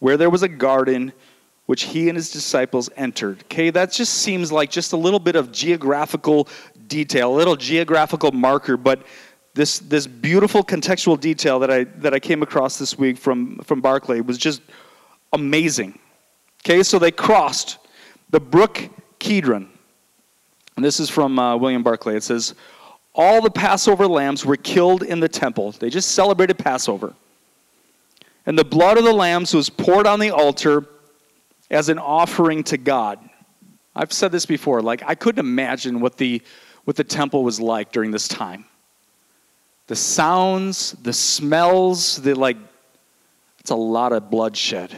where 0.00 0.16
there 0.16 0.30
was 0.30 0.42
a 0.42 0.48
garden 0.48 1.12
which 1.68 1.82
he 1.82 2.08
and 2.08 2.16
his 2.16 2.30
disciples 2.30 2.88
entered. 2.96 3.44
Okay, 3.44 3.68
that 3.68 3.92
just 3.92 4.14
seems 4.14 4.50
like 4.50 4.70
just 4.70 4.94
a 4.94 4.96
little 4.96 5.20
bit 5.20 5.36
of 5.36 5.52
geographical 5.52 6.48
detail, 6.86 7.30
a 7.30 7.36
little 7.36 7.56
geographical 7.56 8.32
marker, 8.32 8.78
but 8.78 9.02
this 9.52 9.78
this 9.80 10.06
beautiful 10.06 10.64
contextual 10.64 11.20
detail 11.20 11.58
that 11.58 11.70
I 11.70 11.84
that 11.84 12.14
I 12.14 12.20
came 12.20 12.42
across 12.42 12.78
this 12.78 12.98
week 12.98 13.18
from 13.18 13.58
from 13.58 13.82
Barclay 13.82 14.22
was 14.22 14.38
just 14.38 14.62
amazing. 15.34 15.98
Okay, 16.64 16.82
so 16.82 16.98
they 16.98 17.10
crossed 17.10 17.76
the 18.30 18.40
brook 18.40 18.88
Kidron. 19.18 19.68
And 20.76 20.84
this 20.84 21.00
is 21.00 21.10
from 21.10 21.38
uh, 21.38 21.54
William 21.56 21.82
Barclay. 21.82 22.16
It 22.16 22.22
says, 22.22 22.54
All 23.14 23.42
the 23.42 23.50
Passover 23.50 24.06
lambs 24.06 24.46
were 24.46 24.56
killed 24.56 25.02
in 25.02 25.20
the 25.20 25.28
temple. 25.28 25.72
They 25.72 25.90
just 25.90 26.12
celebrated 26.12 26.56
Passover. 26.56 27.12
And 28.46 28.58
the 28.58 28.64
blood 28.64 28.96
of 28.96 29.04
the 29.04 29.12
lambs 29.12 29.52
was 29.52 29.68
poured 29.68 30.06
on 30.06 30.18
the 30.18 30.30
altar 30.30 30.86
as 31.70 31.88
an 31.88 31.98
offering 31.98 32.64
to 32.64 32.78
God. 32.78 33.18
I've 33.94 34.12
said 34.12 34.32
this 34.32 34.46
before, 34.46 34.80
like 34.80 35.02
I 35.06 35.14
couldn't 35.14 35.40
imagine 35.40 36.00
what 36.00 36.16
the 36.16 36.40
what 36.84 36.96
the 36.96 37.04
temple 37.04 37.44
was 37.44 37.60
like 37.60 37.92
during 37.92 38.10
this 38.10 38.28
time. 38.28 38.64
The 39.88 39.96
sounds, 39.96 40.92
the 40.92 41.12
smells, 41.12 42.22
the 42.22 42.34
like 42.34 42.56
it's 43.58 43.70
a 43.70 43.76
lot 43.76 44.12
of 44.12 44.30
bloodshed. 44.30 44.94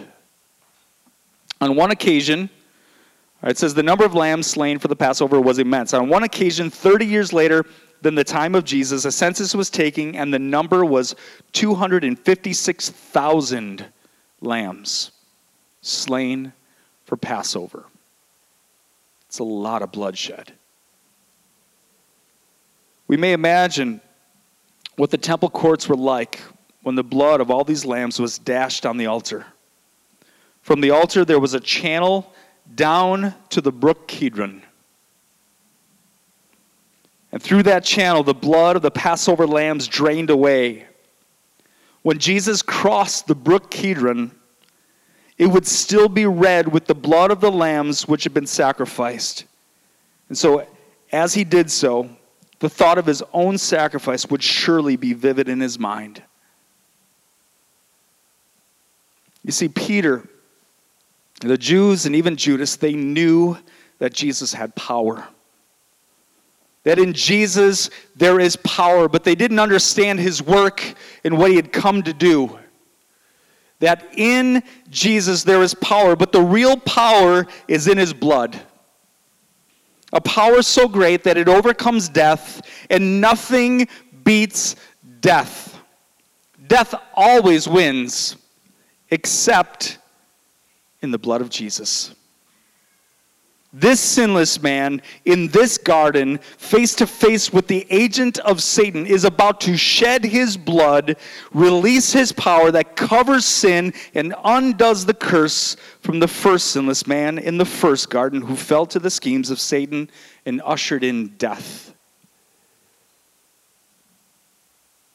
On 1.60 1.76
one 1.76 1.90
occasion, 1.90 2.48
it 3.42 3.58
says 3.58 3.74
the 3.74 3.82
number 3.82 4.04
of 4.04 4.14
lambs 4.14 4.46
slain 4.46 4.78
for 4.78 4.86
the 4.88 4.96
Passover 4.96 5.40
was 5.40 5.58
immense. 5.58 5.94
On 5.94 6.08
one 6.08 6.22
occasion, 6.22 6.70
30 6.70 7.06
years 7.06 7.32
later 7.32 7.66
than 8.02 8.14
the 8.14 8.24
time 8.24 8.54
of 8.54 8.64
Jesus, 8.64 9.04
a 9.04 9.12
census 9.12 9.54
was 9.54 9.70
taken, 9.70 10.14
and 10.14 10.32
the 10.32 10.38
number 10.38 10.84
was 10.84 11.16
256,000 11.52 13.84
lambs 14.40 15.10
slain 15.82 16.52
for 17.10 17.16
Passover. 17.16 17.86
It's 19.26 19.40
a 19.40 19.44
lot 19.44 19.82
of 19.82 19.90
bloodshed. 19.90 20.52
We 23.08 23.16
may 23.16 23.32
imagine 23.32 24.00
what 24.94 25.10
the 25.10 25.18
temple 25.18 25.50
courts 25.50 25.88
were 25.88 25.96
like 25.96 26.38
when 26.84 26.94
the 26.94 27.02
blood 27.02 27.40
of 27.40 27.50
all 27.50 27.64
these 27.64 27.84
lambs 27.84 28.20
was 28.20 28.38
dashed 28.38 28.86
on 28.86 28.96
the 28.96 29.06
altar. 29.06 29.44
From 30.62 30.80
the 30.80 30.90
altar, 30.90 31.24
there 31.24 31.40
was 31.40 31.52
a 31.52 31.58
channel 31.58 32.32
down 32.76 33.34
to 33.48 33.60
the 33.60 33.72
brook 33.72 34.06
Kidron. 34.06 34.62
And 37.32 37.42
through 37.42 37.64
that 37.64 37.82
channel, 37.82 38.22
the 38.22 38.34
blood 38.34 38.76
of 38.76 38.82
the 38.82 38.92
Passover 38.92 39.48
lambs 39.48 39.88
drained 39.88 40.30
away. 40.30 40.86
When 42.02 42.18
Jesus 42.18 42.62
crossed 42.62 43.26
the 43.26 43.34
brook 43.34 43.68
Kidron, 43.68 44.30
it 45.40 45.46
would 45.46 45.66
still 45.66 46.10
be 46.10 46.26
red 46.26 46.68
with 46.68 46.84
the 46.84 46.94
blood 46.94 47.30
of 47.30 47.40
the 47.40 47.50
lambs 47.50 48.06
which 48.06 48.24
had 48.24 48.34
been 48.34 48.46
sacrificed. 48.46 49.46
And 50.28 50.36
so, 50.36 50.66
as 51.12 51.32
he 51.32 51.44
did 51.44 51.70
so, 51.70 52.10
the 52.58 52.68
thought 52.68 52.98
of 52.98 53.06
his 53.06 53.22
own 53.32 53.56
sacrifice 53.56 54.28
would 54.28 54.42
surely 54.42 54.96
be 54.96 55.14
vivid 55.14 55.48
in 55.48 55.58
his 55.58 55.78
mind. 55.78 56.22
You 59.42 59.50
see, 59.50 59.68
Peter, 59.68 60.28
the 61.40 61.56
Jews, 61.56 62.04
and 62.04 62.14
even 62.14 62.36
Judas, 62.36 62.76
they 62.76 62.92
knew 62.92 63.56
that 63.98 64.12
Jesus 64.12 64.52
had 64.52 64.76
power. 64.76 65.26
That 66.84 66.98
in 66.98 67.14
Jesus 67.14 67.88
there 68.14 68.38
is 68.38 68.56
power, 68.56 69.08
but 69.08 69.24
they 69.24 69.34
didn't 69.34 69.58
understand 69.58 70.20
his 70.20 70.42
work 70.42 70.84
and 71.24 71.38
what 71.38 71.48
he 71.48 71.56
had 71.56 71.72
come 71.72 72.02
to 72.02 72.12
do. 72.12 72.59
That 73.80 74.06
in 74.16 74.62
Jesus 74.88 75.42
there 75.42 75.62
is 75.62 75.74
power, 75.74 76.14
but 76.16 76.32
the 76.32 76.40
real 76.40 76.76
power 76.76 77.46
is 77.66 77.88
in 77.88 77.98
his 77.98 78.12
blood. 78.12 78.60
A 80.12 80.20
power 80.20 80.62
so 80.62 80.88
great 80.88 81.24
that 81.24 81.36
it 81.36 81.48
overcomes 81.48 82.08
death, 82.08 82.62
and 82.88 83.20
nothing 83.20 83.88
beats 84.24 84.76
death. 85.20 85.78
Death 86.66 86.94
always 87.14 87.66
wins, 87.66 88.36
except 89.10 89.98
in 91.02 91.10
the 91.10 91.18
blood 91.18 91.40
of 91.40 91.50
Jesus. 91.50 92.14
This 93.72 94.00
sinless 94.00 94.60
man 94.60 95.00
in 95.24 95.46
this 95.48 95.78
garden, 95.78 96.38
face 96.38 96.92
to 96.96 97.06
face 97.06 97.52
with 97.52 97.68
the 97.68 97.86
agent 97.88 98.40
of 98.40 98.60
Satan, 98.60 99.06
is 99.06 99.24
about 99.24 99.60
to 99.60 99.76
shed 99.76 100.24
his 100.24 100.56
blood, 100.56 101.16
release 101.52 102.12
his 102.12 102.32
power 102.32 102.72
that 102.72 102.96
covers 102.96 103.44
sin 103.44 103.94
and 104.14 104.34
undoes 104.44 105.06
the 105.06 105.14
curse 105.14 105.76
from 106.00 106.18
the 106.18 106.26
first 106.26 106.72
sinless 106.72 107.06
man 107.06 107.38
in 107.38 107.58
the 107.58 107.64
first 107.64 108.10
garden 108.10 108.40
who 108.40 108.56
fell 108.56 108.86
to 108.86 108.98
the 108.98 109.10
schemes 109.10 109.50
of 109.50 109.60
Satan 109.60 110.10
and 110.46 110.60
ushered 110.64 111.04
in 111.04 111.28
death. 111.36 111.94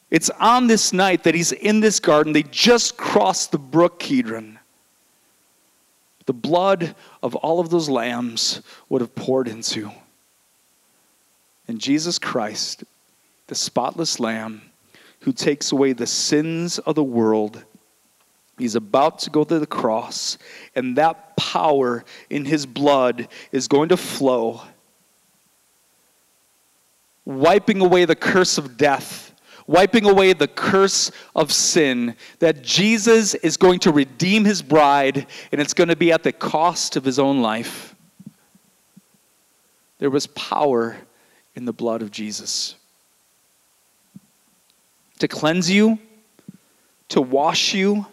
It's 0.10 0.30
on 0.30 0.68
this 0.68 0.94
night 0.94 1.24
that 1.24 1.36
he's 1.36 1.52
in 1.52 1.82
this 1.82 2.00
garden. 2.00 2.32
They 2.32 2.44
just 2.44 2.96
crossed 2.96 3.52
the 3.52 3.58
brook 3.58 4.00
Kidron 4.00 4.55
the 6.26 6.34
blood 6.34 6.96
of 7.22 7.36
all 7.36 7.60
of 7.60 7.70
those 7.70 7.90
lambs 7.90 8.62
would 8.90 9.02
have 9.02 9.16
poured 9.16 9.48
into. 9.48 9.92
And 11.68 11.80
Jesus 11.80 12.20
Christ, 12.20 12.84
the 13.48 13.56
spotless 13.56 14.20
lamb 14.20 14.62
who 15.22 15.32
takes 15.32 15.72
away 15.72 15.94
the 15.94 16.08
sins 16.08 16.80
of 16.80 16.96
the 16.96 17.04
world, 17.04 17.64
he's 18.58 18.76
about 18.76 19.20
to 19.20 19.30
go 19.30 19.44
to 19.44 19.60
the 19.60 19.68
cross, 19.68 20.38
and 20.76 20.96
that 20.98 21.36
power 21.36 22.04
in 22.30 22.46
his 22.46 22.66
blood 22.66 23.28
is 23.52 23.68
going 23.68 23.90
to 23.90 23.98
flow, 23.98 24.62
wiping 27.24 27.82
away 27.82 28.06
the 28.06 28.16
curse 28.16 28.58
of 28.58 28.78
death 28.78 29.35
wiping 29.68 30.06
away 30.06 30.34
the 30.34 30.48
curse 30.48 31.12
of 31.36 31.52
sin, 31.52 32.16
that 32.40 32.62
Jesus 32.62 33.34
is 33.36 33.58
going 33.58 33.80
to 33.80 33.92
redeem 33.92 34.46
his 34.46 34.62
bride, 34.62 35.28
and 35.52 35.60
it's 35.60 35.74
going 35.74 35.90
to 35.90 35.96
be 35.96 36.12
at 36.12 36.24
the 36.24 36.32
cost 36.32 36.96
of 36.96 37.04
his 37.04 37.20
own 37.20 37.42
life. 37.42 37.96
There 39.98 40.10
was 40.10 40.28
power 40.28 40.98
in 41.56 41.66
the 41.66 41.74
blood 41.74 42.02
of 42.02 42.12
Jesus 42.12 42.76
to 45.20 45.28
cleanse 45.28 45.72
you, 45.72 45.98
to 47.10 47.22
wash 47.22 47.74
you, 47.74 48.06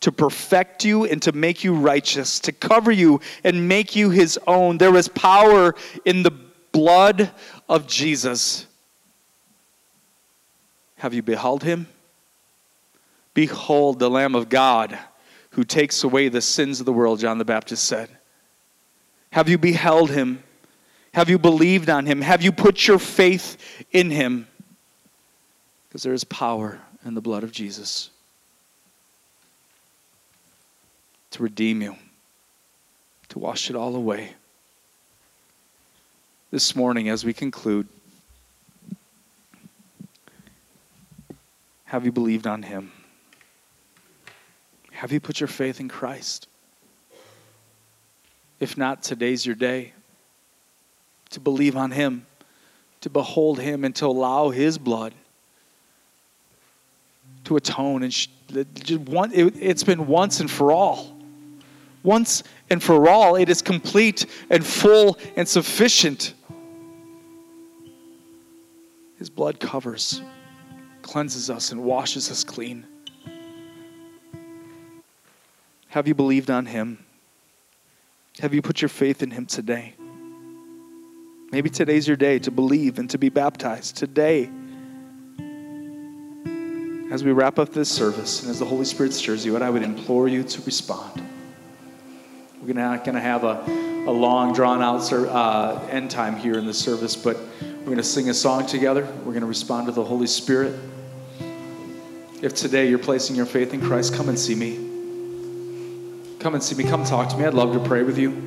to 0.00 0.12
perfect 0.12 0.84
you, 0.84 1.04
and 1.04 1.20
to 1.22 1.32
make 1.32 1.64
you 1.64 1.74
righteous, 1.74 2.40
to 2.40 2.52
cover 2.52 2.90
you 2.90 3.20
and 3.44 3.68
make 3.68 3.94
you 3.94 4.10
his 4.10 4.38
own. 4.46 4.78
There 4.78 4.92
was 4.92 5.08
power 5.08 5.74
in 6.04 6.22
the 6.22 6.32
blood 6.72 7.30
of 7.68 7.86
Jesus. 7.86 8.66
Have 10.98 11.14
you 11.14 11.22
beheld 11.22 11.62
him? 11.62 11.88
Behold 13.34 13.98
the 13.98 14.10
Lamb 14.10 14.34
of 14.34 14.48
God 14.48 14.98
who 15.50 15.64
takes 15.64 16.04
away 16.04 16.28
the 16.28 16.40
sins 16.40 16.80
of 16.80 16.86
the 16.86 16.92
world, 16.92 17.18
John 17.20 17.38
the 17.38 17.44
Baptist 17.44 17.84
said. 17.84 18.10
Have 19.30 19.48
you 19.48 19.58
beheld 19.58 20.10
him? 20.10 20.42
Have 21.12 21.30
you 21.30 21.38
believed 21.38 21.90
on 21.90 22.06
him? 22.06 22.20
Have 22.20 22.42
you 22.42 22.52
put 22.52 22.86
your 22.86 22.98
faith 22.98 23.56
in 23.90 24.10
him? 24.10 24.46
Because 25.88 26.02
there 26.02 26.12
is 26.12 26.24
power 26.24 26.80
in 27.04 27.14
the 27.14 27.20
blood 27.20 27.44
of 27.44 27.52
Jesus 27.52 28.10
to 31.30 31.42
redeem 31.42 31.82
you, 31.82 31.96
to 33.28 33.38
wash 33.38 33.68
it 33.68 33.76
all 33.76 33.94
away. 33.96 34.34
This 36.50 36.74
morning, 36.74 37.08
as 37.08 37.24
we 37.24 37.32
conclude, 37.32 37.88
Have 41.86 42.04
you 42.04 42.12
believed 42.12 42.46
on 42.46 42.62
him? 42.62 42.92
Have 44.90 45.12
you 45.12 45.20
put 45.20 45.40
your 45.40 45.46
faith 45.46 45.78
in 45.78 45.88
Christ? 45.88 46.48
If 48.58 48.76
not, 48.76 49.02
today's 49.02 49.46
your 49.46 49.54
day 49.54 49.92
to 51.30 51.40
believe 51.40 51.76
on 51.76 51.90
him, 51.90 52.26
to 53.02 53.10
behold 53.10 53.60
him, 53.60 53.84
and 53.84 53.94
to 53.96 54.06
allow 54.06 54.50
his 54.50 54.78
blood 54.78 55.14
to 57.44 57.56
atone. 57.56 58.02
And 58.02 58.12
sh- 58.12 58.28
it, 58.50 58.66
it's 59.32 59.84
been 59.84 60.06
once 60.06 60.40
and 60.40 60.50
for 60.50 60.72
all. 60.72 61.16
Once 62.02 62.42
and 62.70 62.82
for 62.82 63.08
all, 63.08 63.36
it 63.36 63.48
is 63.48 63.62
complete 63.62 64.26
and 64.50 64.64
full 64.64 65.18
and 65.36 65.48
sufficient. 65.48 66.34
His 69.18 69.30
blood 69.30 69.60
covers 69.60 70.20
cleanses 71.06 71.48
us 71.48 71.72
and 71.72 71.82
washes 71.82 72.30
us 72.30 72.44
clean. 72.44 72.84
Have 75.88 76.08
you 76.08 76.14
believed 76.14 76.50
on 76.50 76.66
Him? 76.66 76.98
Have 78.40 78.52
you 78.52 78.60
put 78.60 78.82
your 78.82 78.88
faith 78.88 79.22
in 79.22 79.30
Him 79.30 79.46
today? 79.46 79.94
Maybe 81.52 81.70
today's 81.70 82.08
your 82.08 82.16
day 82.16 82.40
to 82.40 82.50
believe 82.50 82.98
and 82.98 83.08
to 83.10 83.18
be 83.18 83.28
baptized. 83.28 83.96
Today, 83.96 84.50
as 87.10 87.22
we 87.22 87.30
wrap 87.30 87.58
up 87.60 87.72
this 87.72 87.88
service 87.88 88.42
and 88.42 88.50
as 88.50 88.58
the 88.58 88.64
Holy 88.64 88.84
Spirit 88.84 89.12
stirs 89.12 89.46
you, 89.46 89.54
and 89.54 89.64
I 89.64 89.70
would 89.70 89.82
implore 89.82 90.26
you 90.26 90.42
to 90.42 90.62
respond. 90.62 91.24
We're 92.60 92.74
not 92.74 93.04
going 93.04 93.14
to 93.14 93.20
have 93.20 93.44
a, 93.44 93.62
a 94.06 94.12
long, 94.12 94.52
drawn 94.52 94.82
out 94.82 95.10
uh, 95.12 95.86
end 95.88 96.10
time 96.10 96.36
here 96.36 96.58
in 96.58 96.66
the 96.66 96.74
service, 96.74 97.14
but 97.14 97.36
we're 97.62 97.84
going 97.84 97.96
to 97.98 98.02
sing 98.02 98.28
a 98.28 98.34
song 98.34 98.66
together. 98.66 99.04
We're 99.18 99.32
going 99.32 99.42
to 99.42 99.46
respond 99.46 99.86
to 99.86 99.92
the 99.92 100.04
Holy 100.04 100.26
Spirit. 100.26 100.74
If 102.42 102.54
today 102.54 102.88
you're 102.88 102.98
placing 102.98 103.34
your 103.34 103.46
faith 103.46 103.72
in 103.72 103.80
Christ, 103.80 104.14
come 104.14 104.28
and 104.28 104.38
see 104.38 104.54
me. 104.54 104.76
Come 106.38 106.54
and 106.54 106.62
see 106.62 106.74
me. 106.74 106.84
Come 106.84 107.02
talk 107.04 107.30
to 107.30 107.36
me. 107.38 107.44
I'd 107.44 107.54
love 107.54 107.72
to 107.72 107.80
pray 107.80 108.02
with 108.02 108.18
you. 108.18 108.42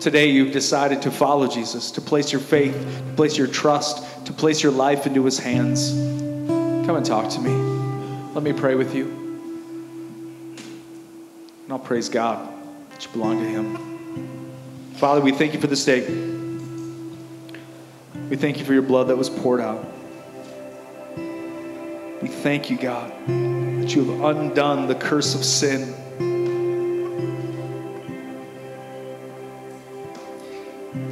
Today 0.00 0.30
you've 0.30 0.52
decided 0.52 1.02
to 1.02 1.10
follow 1.10 1.46
Jesus, 1.46 1.92
to 1.92 2.00
place 2.00 2.32
your 2.32 2.40
faith, 2.40 2.74
to 2.74 3.14
place 3.14 3.38
your 3.38 3.46
trust, 3.46 4.26
to 4.26 4.32
place 4.32 4.62
your 4.62 4.72
life 4.72 5.06
into 5.06 5.24
his 5.24 5.38
hands. 5.38 5.92
Come 6.86 6.96
and 6.96 7.06
talk 7.06 7.30
to 7.30 7.40
me. 7.40 7.52
Let 8.34 8.42
me 8.42 8.52
pray 8.52 8.74
with 8.74 8.94
you. 8.94 9.04
And 11.64 11.72
I'll 11.72 11.78
praise 11.78 12.08
God 12.08 12.52
that 12.90 13.04
you 13.04 13.10
belong 13.12 13.38
to 13.38 13.48
him. 13.48 13.76
Father, 14.96 15.20
we 15.20 15.32
thank 15.32 15.54
you 15.54 15.60
for 15.60 15.68
this 15.68 15.84
day. 15.84 16.00
We 18.28 18.36
thank 18.36 18.58
you 18.58 18.64
for 18.64 18.72
your 18.72 18.82
blood 18.82 19.08
that 19.08 19.16
was 19.16 19.30
poured 19.30 19.60
out. 19.60 19.95
We 22.26 22.32
thank 22.32 22.70
you, 22.70 22.76
God, 22.76 23.12
that 23.28 23.94
you 23.94 24.04
have 24.04 24.36
undone 24.36 24.88
the 24.88 24.96
curse 24.96 25.36
of 25.36 25.44
sin. 25.44 25.94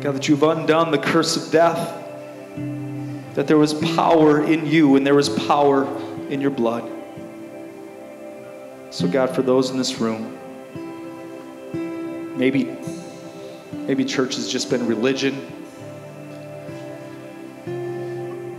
God, 0.01 0.17
that 0.17 0.27
you've 0.27 0.43
undone 0.43 0.91
the 0.91 0.99
curse 0.99 1.37
of 1.37 1.53
death. 1.53 2.05
That 3.35 3.47
there 3.47 3.59
was 3.59 3.75
power 3.95 4.43
in 4.43 4.67
you 4.67 4.97
and 4.97 5.07
there 5.07 5.15
was 5.15 5.29
power 5.29 5.87
in 6.31 6.41
your 6.41 6.51
blood. 6.51 6.91
So, 8.91 9.07
God, 9.07 9.31
for 9.31 9.43
those 9.43 9.71
in 9.71 9.79
this 9.79 10.01
room, 10.01 10.37
maybe, 12.37 12.77
maybe 13.73 14.05
church 14.05 14.35
has 14.35 14.51
just 14.51 14.69
been 14.69 14.89
religion 14.89 15.64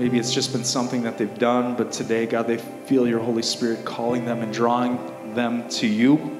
Maybe 0.05 0.19
it's 0.19 0.31
just 0.31 0.51
been 0.51 0.63
something 0.63 1.01
that 1.01 1.17
they've 1.17 1.39
done, 1.39 1.75
but 1.75 1.91
today, 1.91 2.27
God, 2.27 2.45
they 2.45 2.57
feel 2.57 3.07
your 3.07 3.17
Holy 3.19 3.41
Spirit 3.41 3.85
calling 3.85 4.23
them 4.23 4.43
and 4.43 4.53
drawing 4.53 4.99
them 5.33 5.67
to 5.69 5.87
you, 5.87 6.39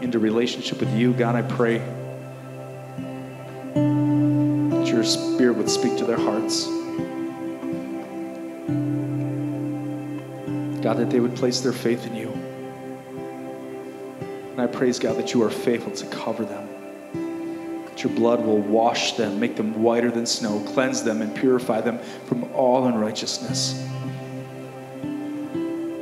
into 0.00 0.18
relationship 0.18 0.80
with 0.80 0.90
you. 0.94 1.12
God, 1.12 1.34
I 1.34 1.42
pray 1.42 1.76
that 3.74 4.86
your 4.86 5.04
Spirit 5.04 5.58
would 5.58 5.68
speak 5.68 5.98
to 5.98 6.06
their 6.06 6.16
hearts. 6.16 6.64
God, 10.82 10.96
that 10.96 11.10
they 11.10 11.20
would 11.20 11.36
place 11.36 11.60
their 11.60 11.74
faith 11.74 12.06
in 12.06 12.16
you. 12.16 12.30
And 14.52 14.58
I 14.58 14.66
praise, 14.66 14.98
God, 14.98 15.18
that 15.18 15.34
you 15.34 15.42
are 15.42 15.50
faithful 15.50 15.92
to 15.92 16.06
cover 16.06 16.46
them, 16.46 16.65
that 17.96 18.04
your 18.04 18.12
blood 18.12 18.44
will 18.44 18.58
wash 18.58 19.12
them, 19.12 19.40
make 19.40 19.56
them 19.56 19.82
whiter 19.82 20.10
than 20.10 20.26
snow, 20.26 20.60
cleanse 20.74 21.02
them, 21.02 21.22
and 21.22 21.34
purify 21.34 21.80
them 21.80 21.98
from 22.26 22.44
all 22.52 22.86
unrighteousness. 22.86 23.72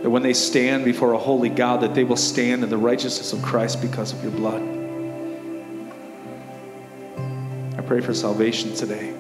That 0.03 0.11
when 0.11 0.25
they 0.25 0.33
stand 0.33 0.85
before 0.85 1.13
a 1.13 1.19
holy 1.19 1.51
God, 1.51 1.83
that 1.83 1.95
they 1.95 2.03
will 2.03 2.17
stand 2.17 2.65
in 2.65 2.69
the 2.69 2.77
righteousness 2.77 3.33
of 3.33 3.41
Christ 3.43 3.81
because 3.81 4.13
of 4.13 4.21
your 4.25 4.33
blood. 4.33 4.61
I 7.79 7.83
pray 7.83 8.01
for 8.01 8.13
salvation 8.13 8.75
today. 8.75 9.15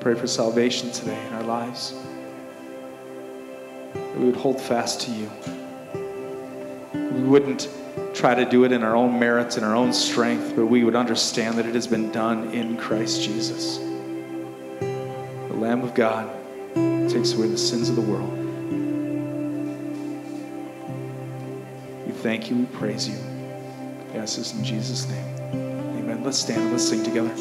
Pray 0.00 0.14
for 0.14 0.26
salvation 0.26 0.90
today 0.92 1.26
in 1.26 1.34
our 1.34 1.42
lives. 1.42 1.94
That 3.92 4.16
we 4.18 4.24
would 4.24 4.36
hold 4.36 4.58
fast 4.58 5.02
to 5.02 5.10
you. 5.10 5.30
We 6.94 7.22
wouldn't 7.22 7.68
try 8.14 8.34
to 8.34 8.44
do 8.44 8.64
it 8.64 8.72
in 8.72 8.82
our 8.82 8.96
own 8.96 9.18
merits 9.18 9.56
and 9.56 9.64
our 9.64 9.74
own 9.74 9.92
strength, 9.92 10.54
but 10.56 10.66
we 10.66 10.84
would 10.84 10.96
understand 10.96 11.58
that 11.58 11.66
it 11.66 11.74
has 11.74 11.86
been 11.86 12.10
done 12.10 12.52
in 12.52 12.76
Christ 12.76 13.22
Jesus. 13.22 13.78
The 14.78 15.56
Lamb 15.56 15.82
of 15.82 15.94
God 15.94 16.28
takes 17.08 17.32
away 17.34 17.48
the 17.48 17.58
sins 17.58 17.88
of 17.88 17.96
the 17.96 18.02
world. 18.02 18.36
We 22.06 22.12
thank 22.12 22.50
you, 22.50 22.56
we 22.56 22.66
praise 22.66 23.08
you. 23.08 23.18
Yes, 24.14 24.36
this 24.36 24.54
in 24.54 24.64
Jesus' 24.64 25.08
name. 25.08 25.36
Amen. 25.98 26.24
Let's 26.24 26.38
stand 26.38 26.62
and 26.62 26.72
let's 26.72 26.88
sing 26.88 27.04
together. 27.04 27.32